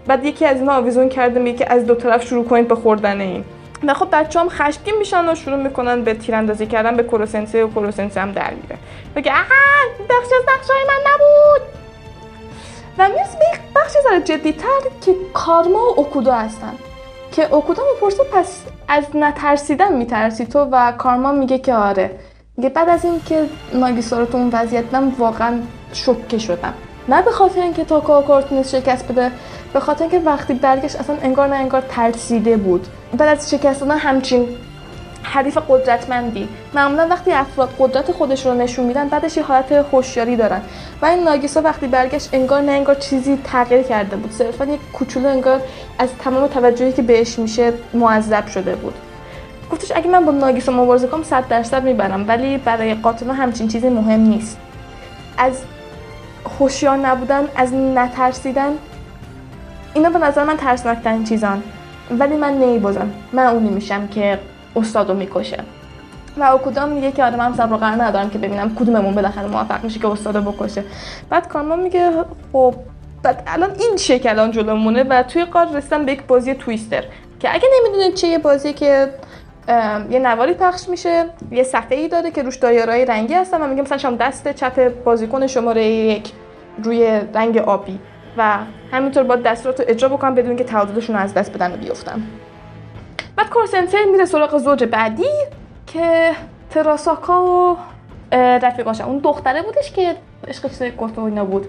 [0.07, 3.20] بعد یکی از اینا آویزون کرده میگه که از دو طرف شروع کنید به خوردن
[3.20, 3.44] این.
[3.86, 4.48] و خب بچه هم
[4.98, 8.78] میشن و شروع می‌کنن به تیراندازی کردن به کروسنسه و کروسنسه هم در میره.
[9.16, 9.44] بگه آها
[10.09, 11.62] بخش از من نبود.
[12.98, 16.74] و می‌رسه به یک بخش ذره جدیتر که کارما و اوکودو هستن.
[17.32, 22.11] که اوکودو می‌پرسه پس از نترسیدن میترسی تو؟ و کارما میگه که آره.
[22.57, 23.44] میگه بعد از این که
[23.74, 24.84] ناگیسا رو تو اون وضعیت
[25.18, 25.61] واقعا
[25.92, 26.74] شوکه شدم.
[27.09, 29.30] نه به خاطر اینکه تاکا تونست شکست بده
[29.72, 32.86] به خاطر اینکه وقتی برگشت اصلا انگار نه انگار ترسیده بود.
[33.18, 34.48] بعد از شکست دادن همچین
[35.22, 36.48] حریف قدرتمندی.
[36.74, 40.61] معمولا وقتی افراد قدرت خودش رو نشون میدن بعدش یه حالت هوشیاری دارن.
[41.03, 44.32] و این ناگیسا وقتی برگشت انگار نه انگار چیزی تغییر کرده بود.
[44.32, 45.61] صرفا یک کوچولو انگار
[45.98, 48.94] از تمام توجهی که بهش میشه معذب شده بود.
[49.72, 53.88] گفتش اگه من با ناگیسا مبارزه کنم 100 درصد می‌برم ولی برای قاتل همچین چیزی
[53.88, 54.59] مهم نیست.
[55.38, 55.62] از
[56.61, 58.72] هوشیار نبودن از نترسیدن.
[59.95, 61.62] اینا به نظر من ترسناکترین چیزان.
[62.18, 64.38] ولی من نیبازم من اونی میشم که
[64.76, 65.64] استادو می‌کشه.
[66.36, 69.84] و او کدام میگه که آدم هم صبر قرار ندارم که ببینم کدوممون بالاخره موفق
[69.84, 70.84] میشه که استادو بکشه.
[71.30, 72.11] بعد کارما میگه
[72.53, 72.74] خب
[73.22, 77.05] بعد الان این شکل الان جلومونه و توی قار رسیدم به یک بازی تویستر.
[77.41, 79.09] که اگه نمی‌دونید چه یه بازی که
[80.11, 83.83] یه نواری پخش میشه یه صفحه ای داره که روش دایرهای رنگی هستن و میگه
[83.83, 86.33] مثلا شما دست چپ بازیکن شماره یک
[86.85, 87.99] روی رنگ آبی
[88.37, 88.59] و
[88.93, 92.23] همینطور با دستورات رو اجرا بکنم بدون که تعادلشون رو از دست بدن و بیفتم
[93.37, 95.31] بعد کورسنسه میره سراغ زوج بعدی
[95.87, 96.31] که
[96.71, 97.77] تراساکا و
[98.33, 100.16] رفیقاشن اون دختره بودش که
[100.49, 101.66] عشق چیزای و اینا بود.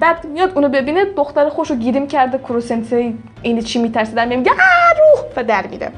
[0.00, 3.12] بعد میاد اونو ببینه دختر خوش رو گیریم کرده کروسنسه
[3.42, 5.24] این چی میترسه؟ در میگه روح!
[5.36, 5.92] و در میره.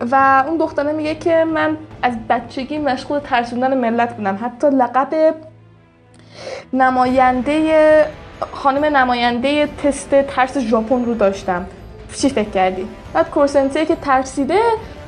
[0.00, 4.38] و اون دختره میگه که من از بچگی مشغول ترسوندن ملت بودم.
[4.42, 5.34] حتی لقب
[6.72, 8.06] نماینده
[8.52, 11.66] خانم نماینده تست ترس ژاپن رو داشتم.
[12.16, 14.60] چی فکر کردی؟ بعد کورسنسه که ترسیده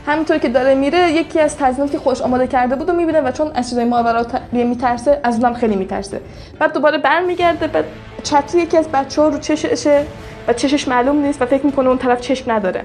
[0.06, 3.50] همینطور که داره میره یکی از تزینات که خوش آماده کرده بود می‌بینه و چون
[3.54, 6.20] از چیزای ماورا میترسه از اونم خیلی میترسه.
[6.58, 7.84] بعد دوباره برمیگرده بعد
[8.22, 10.06] چتری یکی از بچه ها رو چششه
[10.48, 12.84] و چشش معلوم نیست و فکر می‌کنه اون طرف چشم نداره.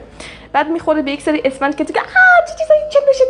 [0.53, 2.03] بعد می‌خوره به یک سری اسفند که دیگه آ
[2.47, 3.23] چه چیزایی چه بشه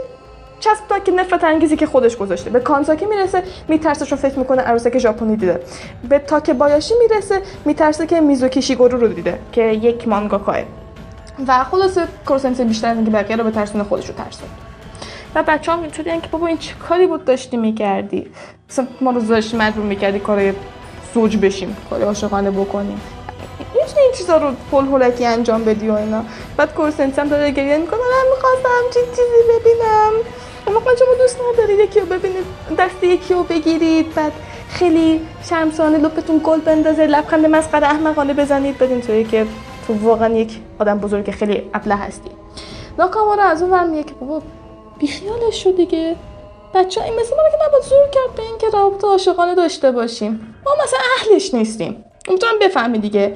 [0.59, 2.49] چسب که نفرت انگیزی که خودش گذاشته.
[2.49, 5.61] به کانزاکی می‌رسه میترسه چون فکر می‌کنه عروسک ژاپنی دیده.
[6.09, 10.57] به تاک بایاشی می‌رسه میترسه که میزوکی شیگورو رو دیده که یک مانگاکاه.
[11.47, 14.49] و خلاصه کورسنسه بیشتر از اینکه بقیه رو به خودش رو ترسون.
[15.35, 18.31] و بچه هم اینطوری که بابا این چه کاری بود داشتی می‌کردی؟
[18.69, 20.53] مثلا ما رو داشتی مجبور می‌کردی کار
[21.13, 23.01] زوج بشیم کار عاشقانه بکنیم.
[23.93, 26.23] میشه این چیزا رو پل هولکی انجام بدی و اینا.
[26.57, 27.99] بعد کورسنس هم داره گریه می‌کنه.
[27.99, 30.13] من می‌خواستم چی چیزی ببینم.
[30.67, 32.45] اما شما دوست ندارید یکی رو ببینید
[32.77, 34.15] دست یکی رو بگیرید.
[34.15, 34.31] بعد
[34.69, 37.07] خیلی شرمسانه لپتون گل بندازه.
[37.07, 38.77] لبخند مسخره احمقانه بزنید.
[38.77, 39.45] بدین توی که
[39.87, 42.29] تو واقعا یک آدم بزرگ خیلی ابله هستی.
[42.99, 44.41] ناکامارا از اون میگه که بابا
[44.99, 46.15] بیخیالش شو دیگه.
[46.73, 50.55] بچه این مثل من که نباید زور کرد به اینکه رابطه عاشقانه داشته باشیم.
[50.65, 52.05] ما مثلا اهلش نیستیم.
[52.27, 53.35] امیدوارم بفهمی دیگه.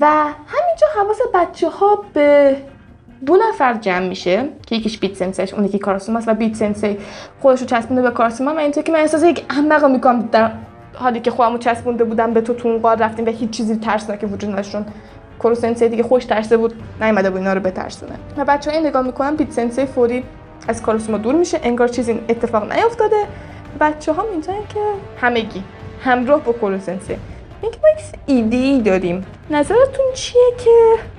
[0.00, 0.06] و
[0.46, 2.56] همینجا حواس بچه ها به
[3.26, 6.98] دو نفر جمع میشه که یکیش بیت سنسیش اون یکی کاراسوما و بیت سنسی
[7.40, 8.52] خودش رو چسبونده به کاراسوما.
[8.52, 10.50] من اینطور که من احساس یک احمق می‌کنم در
[10.94, 14.24] حالی که خودمو چسبونده بودم به تو تو اون قار رفتیم و هیچ چیزی ترسناک
[14.32, 14.86] وجود نداشتون
[15.38, 18.12] کورو دیگه خوش ترسه بود نیومده بود اینا رو بترسونه.
[18.36, 20.24] و بچه این نگاه می‌کنن بیت سنسی فوری
[20.68, 23.26] از کاراسوما دور میشه انگار چیزی اتفاق نیافتاده.
[23.80, 24.24] بچه ها
[24.68, 24.80] که
[25.20, 25.62] همگی
[26.04, 26.78] همراه با کورو
[27.66, 29.26] اینکه ما یک ایده ای داریم.
[29.50, 30.70] نظرتون چیه که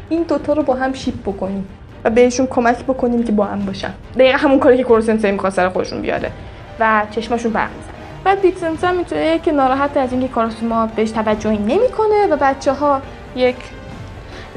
[0.09, 1.67] این دوتا رو با هم شیپ بکنیم
[2.03, 5.69] و بهشون کمک بکنیم که با هم باشن؟ دقیقا همون کاری که کورسنسه می‌خواد سر
[5.69, 6.31] خودشون بیاره
[6.79, 7.91] و چشمشون برق میزن
[8.23, 13.01] بعد بیتسنس هم می‌تونه که ناراحت از اینکه کاراسوما بهش توجهی نمی‌کنه و بچه ها
[13.35, 13.55] یک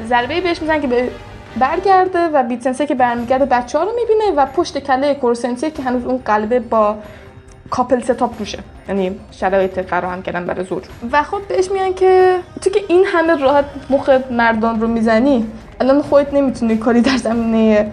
[0.09, 1.09] ضربه بهش می‌زنن که به
[1.57, 6.05] برگرده و بیتسنسه که برمیگرده بچه ها رو می‌بینه و پشت کله کورسنسه که هنوز
[6.05, 6.97] اون قلبه با
[7.70, 8.58] کاپل ستاپ روشه
[8.88, 13.36] یعنی شرایط فراهم کردن برای زوج و خب بهش میگن که تو که این همه
[13.42, 15.46] راحت مخ مردان رو می‌زنی
[15.80, 17.92] الان خودت نمی‌تونی کاری در زمینه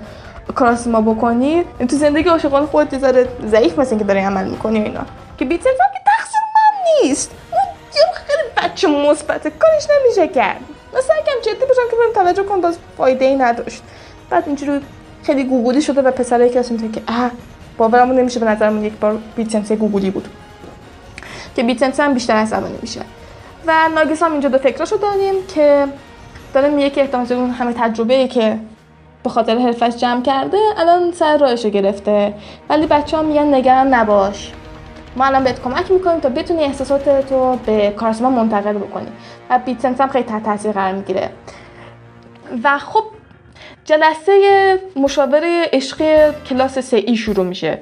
[0.56, 1.64] کاراسما بکنی.
[1.90, 5.06] تو زندگی عاشقانه خودت یه ضعیف مثل که داری عمل می‌کنی اینا.
[5.38, 5.70] که بیت که
[6.06, 7.32] تقصیر من نیست.
[7.52, 7.62] اون
[8.14, 10.62] خیلی بچه مثبت کارش نمیشه کرد.
[10.98, 13.84] مثلا کم جدی باشم که بریم توجه کن باز فایده ای نداشت.
[14.30, 14.82] بعد اینجوری
[15.24, 17.32] خیلی گوگولی شده و پسره که اصلا که اه
[17.78, 20.28] باورمون نمیشه به نظرمون یک بار بیتنسی گوگولی بود.
[21.56, 23.02] که بیتنسی هم بیشتر عصبانی میشه.
[23.68, 25.86] و ناگیس هم اینجا دو فکراشو داریم که
[26.54, 28.58] داره میگه که احتمال اون همه تجربه ای که
[29.24, 32.34] به خاطر حرفش جمع کرده الان سر راهش گرفته.
[32.70, 34.52] ولی بچه ها میگن نگران نباش.
[35.16, 39.08] ما الان بهت کمک می‌کنیم تا بتونی احساسات تو به کارسما منتقل بکنی.
[39.50, 41.30] و بیتسنس هم خیلی تحت تاثیر قرار می‌گیره.
[42.64, 43.04] و خب
[43.88, 47.80] جلسه مشاوره عشقی کلاس سه ای شروع میشه.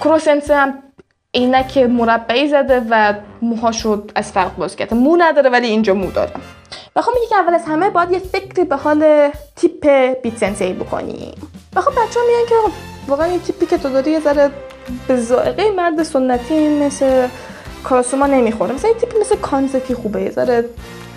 [0.00, 0.82] کروسنس هم
[1.34, 6.10] عینک مربعی زده و موهاش رو از فرق باز کرده مو نداره ولی اینجا مو
[6.10, 6.32] داره.
[6.96, 9.86] و خب میگه که اول از همه باید یه فکری به حال تیپ
[10.22, 11.34] بیت سنسی بکنیم
[11.76, 12.72] و خب بچه ها میگن که خب
[13.08, 14.50] واقعا این تیپی که تو داری یه ذره
[15.08, 17.28] به ذائقه مرد سنتی مثل
[17.84, 18.74] کاراسوما نمی‌خوره.
[18.74, 20.64] مثلا این تیپی مثل کانزکی خوبه یه ذره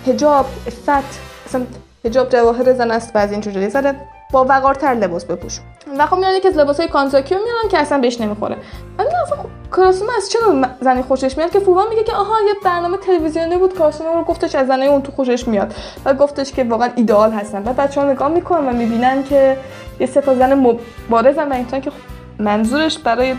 [0.06, 1.66] هجاب افت مثلا
[2.04, 3.94] هجاب جواهر زن است و از این جوری ذره
[4.32, 5.60] با وقارتر لباس بپوش.
[5.98, 8.56] و خب میان که لباس های کانزاکی رو میارن که اصلا بهش نمی‌خوره.
[8.98, 10.38] ولی اصلا خب کاراسوما از چه
[10.80, 14.54] زنی خوشش میاد؟ که فوبا میگه که آها یه برنامه تلویزیونی بود کاراسوما رو گفتش
[14.54, 15.74] از زنای اون تو خوشش میاد.
[16.04, 17.62] و گفتش که واقعا ایدئال هستن.
[17.68, 19.56] و بچه‌ها نگاه می‌کنن و می‌بینن که
[20.00, 20.76] یه سه تا زن
[21.08, 21.96] مبارزن و اینطور که خب
[22.38, 23.34] منظورش برای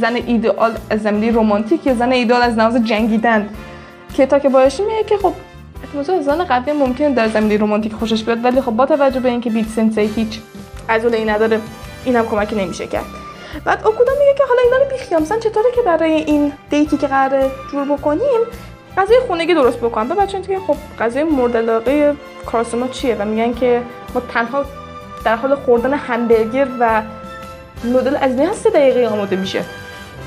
[0.00, 3.48] زن ایدئال از زمینی رمانتیک یا زن ایدئال از نواز جنگیدن.
[4.14, 5.32] که تا که بایشی میگه که خب
[5.82, 9.50] احتمال زن قوی ممکنه در زمینی رمانتیک خوشش بیاد ولی خب با توجه به اینکه
[9.50, 10.40] بیت سنسی هیچ
[10.88, 11.60] عضله ای نداره
[12.04, 13.04] اینم کمکی نمیشه کرد.
[13.64, 17.06] بعد اوکودا میگه که حالا اینا رو بیخیام مثلا چطوره که برای این دیتی که
[17.06, 18.40] قراره جور بکنیم
[18.96, 22.14] غذای خونگی درست بکنم؟ به بچه‌ها که خب غذای مورد علاقه
[22.46, 23.82] کارسوما چیه؟ و میگن که
[24.14, 24.64] ما تنها
[25.24, 27.02] در حال خوردن همبرگر و
[27.84, 29.64] نودل از این سه دقیقه آماده میشه.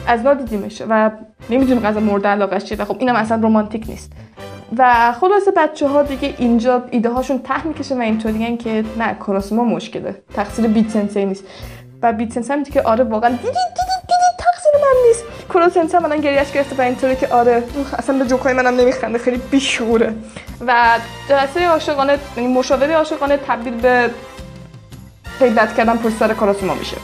[0.08, 1.12] از دیدیمش و
[1.50, 2.78] نمی‌دونیم غذا مورد علاقه چیه.
[2.78, 4.12] و خب اینم اصلا رمانتیک نیست.
[4.78, 9.64] و خلاصه بچه ها دیگه اینجا ایده هاشون ته می‌کشه و اینطوری که نه کاراسوما
[9.64, 10.16] مشکله.
[10.34, 11.44] تقصیر بیت سنسی نیست.
[12.02, 15.24] و بیت سنسی هم که آره واقعا دیدی دیدی تقصیر من نیست.
[15.50, 17.64] کاراسنسی هم الان گریش گرفته و اینطوری که آره
[18.00, 20.14] اصلا به جوکای منم نمیخنده خیلی بیشوره
[20.68, 21.00] و
[21.30, 24.10] جلسه عاشقانه یعنی مشاوره عاشقانه تبدیل به
[25.40, 26.98] غیبت کردن پشت سر کاراسوما میشه.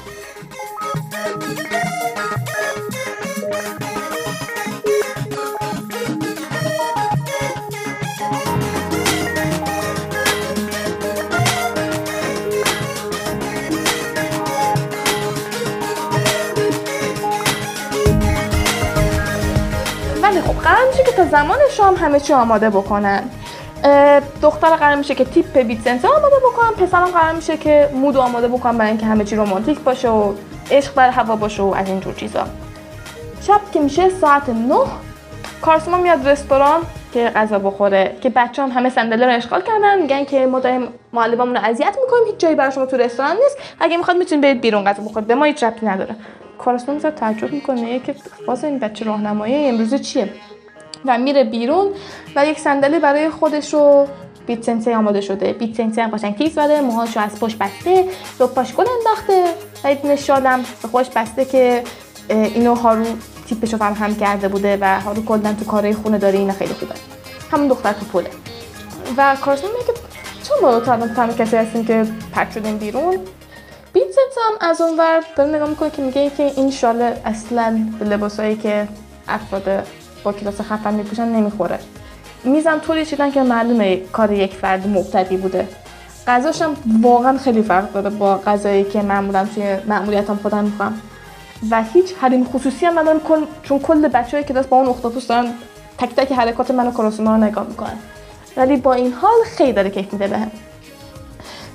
[20.63, 23.23] قرار میشه که تا زمان شام همه چی آماده بکنن.
[24.41, 28.47] دختر قرار میشه که تیپ بیت سنس آماده بکنن پسرم قرار میشه که مود آماده
[28.47, 30.33] بکنن برای اینکه همه چی رومانتیک باشه و
[30.71, 32.43] عشق بر هوا باشه و از اینجور چیزا.
[33.41, 34.75] شب که میشه ساعت 9
[35.61, 36.81] کارسما میاد رستوران
[37.13, 40.87] که غذا بخوره که بچه هم همه صندلی رو اشغال کردن میگن که ما داریم
[41.13, 43.57] معلممون رو اذیت می‌کنیم هیچ جایی برای شما تو رستوران نیست.
[43.79, 46.15] اگه می‌خواد می‌تونید برید بیرون غذا بخورید به ما هیچ ربطی نداره.
[46.57, 47.99] کارسما میاد تعجب می‌کنه.
[47.99, 48.15] که
[48.47, 50.29] باز این بچه راهنمایی امروز چیه؟
[51.05, 51.87] و میره بیرون
[52.35, 54.07] و یک صندلی برای خودش رو
[54.47, 55.53] بیت سنسی آماده شده.
[55.53, 58.05] بیت سنسی هم قشنگ تیز زده موهاشو از پشت بسته
[58.55, 59.45] پاش گل انداخته
[59.83, 61.83] و یه شادم به خوش بسته که
[62.29, 63.05] اینو هارو
[63.47, 66.93] تیپشو فهم هم کرده بوده و هارو کلا تو کارهای خونه داره اینا خیلی خوبه.
[67.51, 68.29] همون دختر تو پله
[69.17, 69.99] و کارسون میگه
[70.43, 73.17] چون ما الان تنها کسی هستیم که پرد شدیم بیرون
[73.97, 78.55] بیت هم از اونور داره نگاه می‌کنه که میگه که این شال اصلا به لباسایی
[78.55, 78.87] که
[79.27, 79.87] افراد
[80.23, 81.79] با کلاس خفن میپوشن نمی‌خوره.
[82.43, 85.67] میزم طوری چیدن که معلومه کار یک فرد مبتدی بوده.
[86.27, 91.01] غذاش هم واقعا خیلی فرق داره با غذایی که معمولا توی معمولیتم خودم می‌خوام
[91.71, 93.21] و هیچ حریم خصوصی هم ندارم
[93.63, 95.53] چون کل بچه های کلاس با اون اختاپوس دارن
[95.97, 97.97] تک تک حرکات من و کاراسوما رو نگاه می‌کنن.
[98.57, 100.51] ولی با این حال خیلی داره کیف میده بهم.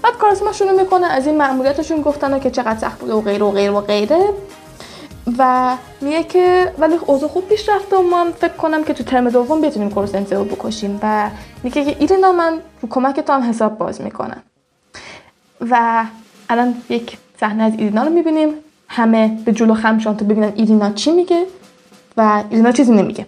[0.03, 3.51] بعد کاراسوما شروع می‌کنه از این معمولیتشون گفتن که چقدر سخت بوده و غیره و
[3.51, 4.29] غیره و غیره.
[5.39, 9.31] و میگه که ولی اوضاع خوب پیش رفته و من فکر کنم که تو ترم
[9.31, 11.01] دوم بتونیم کورس رو بکشیم.
[11.03, 11.31] و
[11.63, 14.43] میگه که ایرینا من رو کمک تو هم حساب باز می‌کنم.
[15.71, 16.05] و
[16.51, 18.49] الان یک صحنه از ایرینا رو می‌بینیم.
[18.89, 21.47] همه به جلو خم شان تا ببینن ایرینا چی میگه
[22.17, 23.27] و ایرینا چیزی نمیگه.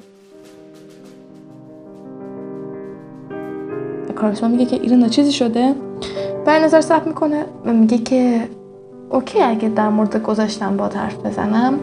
[4.17, 5.75] کارسما میگه که ایرینا چیزی شده؟
[6.45, 8.49] بر نظر ثبت می‌کنه و میگه که
[9.11, 11.75] اوکی اگه در مورد گذاشتم با حرف بزنم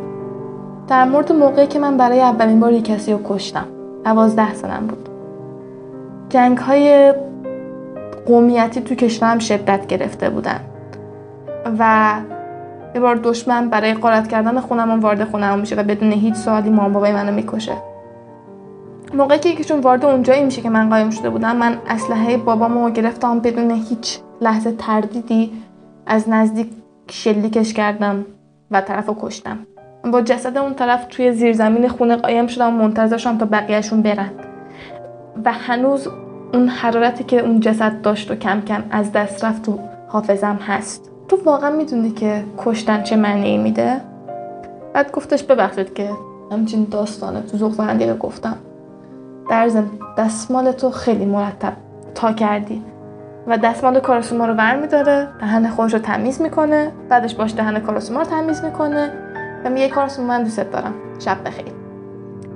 [0.88, 3.66] در مورد موقعی که من برای اولین بار یک کسی رو کشتم
[4.06, 5.10] دوازده سنم بود.
[6.30, 7.14] جنگ های
[8.26, 10.60] قومیتی تو کشورم شدت گرفته بودن
[11.80, 12.14] و
[12.96, 16.94] یه بار دشمن برای قارت کردن خونم وارد خونم میشه و بدون هیچ سوالی مام
[16.94, 17.74] بابای منو می‌کشه.
[19.14, 23.40] موقعی که یکیشون وارد اونجایی میشه که من قایم شده بودم من اسلحه بابامو گرفتم
[23.40, 25.52] بدون هیچ لحظه تردیدی
[26.06, 26.70] از نزدیک
[27.10, 28.26] شلیکش کردم
[28.72, 29.60] و طرف رو کشتم.
[30.12, 34.30] با جسد اون طرف توی زیرزمین خونه قایم شدم و منتظرشم تا بقیهشون برن.
[35.46, 36.08] و هنوز
[36.54, 41.12] اون حرارتی که اون جسد داشت و کم کم از دست رفت تو حافظم هست.
[41.28, 44.02] تو واقعا می‌دونی که کشتن چه معنی میده؟
[44.94, 46.10] بعد گفتش ببخشید که
[46.52, 48.58] همچین داستانه تو رو گفتم.
[49.50, 51.74] در ضمن دستمال تو خیلی مرتب
[52.16, 52.84] تا کردی.
[53.48, 58.20] و دستمال کاراسوما رو ور میداره دهن خودش رو تمیز می‌کنه بعدش باش دهن کاراسوما
[58.20, 59.14] رو تمیز می‌کنه
[59.66, 60.94] و میگه کاراسوما من دوست دارم.
[61.20, 61.66] شب بخیر.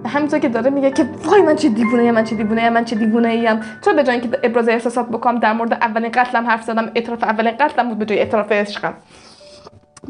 [0.04, 2.70] و همینطور که داره میگه که وای من چه دیوونه ای من چه دیوونه ای
[2.70, 6.48] من چه دیوونه ایم چرا به جای اینکه ابراز احساسات بکنم در مورد اولین قتلم
[6.48, 8.94] حرف زدم اعتراف اولین قتلم بود به جای اعتراف عشقم؟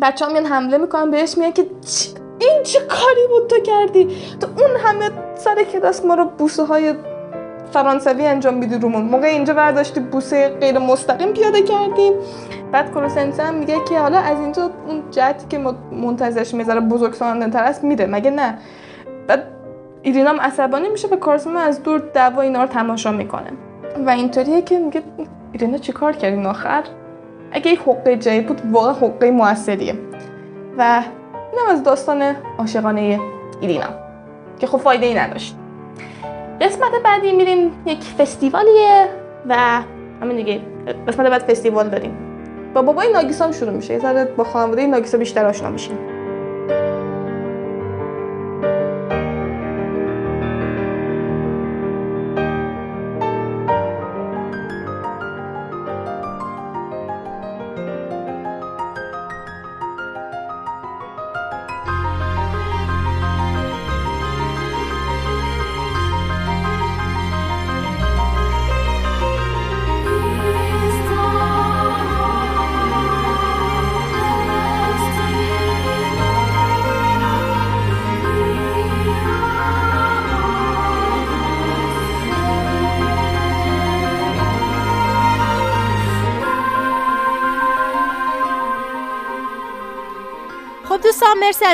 [0.01, 1.65] بچه میان حمله می‌کنن بهش میگن که
[2.39, 4.07] این چه کاری بود تو کردی؟
[4.39, 6.93] تو اون همه سر کلاس ما رو بوسه های
[7.76, 9.03] فرانسوی انجام میدی رومون.
[9.03, 12.13] موقع اینجا برداشتی بوسه غیر مستقیم پیاده کردیم
[12.71, 15.59] بعد کروسنسی هم میگه که حالا از اینجا اون جهتی که
[15.91, 18.05] منتظرش می‌ذاره بزرگ تر است میره.
[18.05, 18.57] مگه نه؟
[19.28, 19.43] بعد
[20.01, 23.51] ایرینام عصبانی میشه و کارسما از دور دعوا اینا رو تماشا می‌کنه.
[24.05, 25.01] و اینطوریه که میگه
[25.51, 26.84] ایرینا چیکار کردین آخر؟
[27.51, 29.95] اگه یک حقه جایی بود واقعا حقه موثریه.
[30.78, 31.03] و
[31.51, 33.19] اینم از داستان عاشقانه
[33.61, 33.89] ایرینا
[34.59, 35.55] که خب فایده ای نداشت.
[36.62, 39.08] قسمت بعدی میریم یک فستیوالیه
[39.49, 39.82] و
[40.22, 40.62] همین دیگه
[41.08, 42.18] قسمت بعد فستیوال داریم.
[42.74, 43.93] با بابای ناگیسا شروع میشه.
[43.93, 46.14] یه با خانواده ناگیسا بیشتر آشنا میشیم.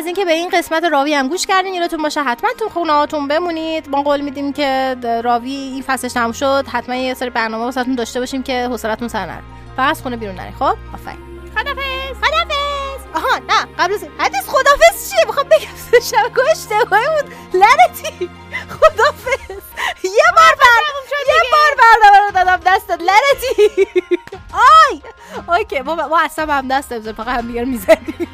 [0.02, 3.28] از اینکه به این قسمت راوی هم گوش کردین یادتون باشه حتما تو خونه هاتون
[3.28, 3.90] بمونید.
[3.90, 6.66] ما قول میدیم که راوی این فصلش تموم شد.
[6.72, 9.44] حتما یه سری برنامه واسهتون داشته باشیم که حوصلتون سر نره.
[9.78, 11.42] فقط خونه بیرون نرید خب؟ آفرین.
[11.56, 18.30] خدافظ خدافظ آها نه قبل از حدیث خدافظ چیه؟ می‌خوام بگم شبکه اشتباهی بود لعنتی.
[18.70, 19.50] خدافظ
[20.04, 20.82] یه بار بر
[21.28, 23.88] یه بار برنامه رو دادم دستت لعنتی.
[24.90, 25.02] آی.
[25.58, 28.28] اوکی ما ما اصلا هم دست نمی‌زنیم فقط هم دیگر می‌زنیم.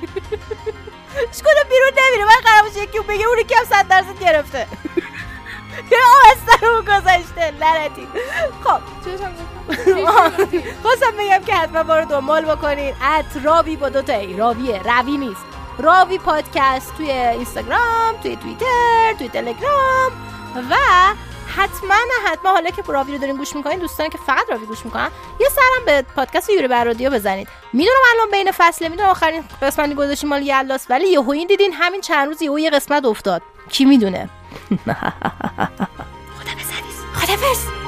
[1.42, 2.26] کنه بیرون نمیره.
[2.26, 4.68] من قرار باشه یکی بگه اونی که هم صد درصد گرفته.
[5.92, 7.52] یه آستر رو گذاشته.
[7.60, 8.08] لعنتی.
[8.64, 8.82] خب.
[10.84, 12.94] خواستم بگم که حتما ما رو دنبال بکنین.
[13.02, 14.38] ات راوی با دوتا ای.
[14.38, 15.46] راویه روی نیست.
[15.80, 20.12] راوی پادکست توی اینستاگرام توی توییتر توی تلگرام
[20.70, 20.76] و
[21.56, 21.96] حتما
[22.26, 22.52] حتما.
[22.52, 25.86] حالا که راوی رو دارین گوش می‌کنین دوستان که فقط راوی گوش می‌کنن یه سرم
[25.86, 27.48] به پادکست یوری برادیو بزنید.
[27.74, 32.02] می‌دونم الان بین فصله می‌دونم آخرین قسمتی گذاشتیم مال یلاس ولی یهو این دیدین همین
[32.02, 33.42] چند روز یهو یه قسمت افتاد.
[33.70, 34.30] کی می‌دونه؟
[34.86, 34.94] خدا
[37.16, 37.87] خدا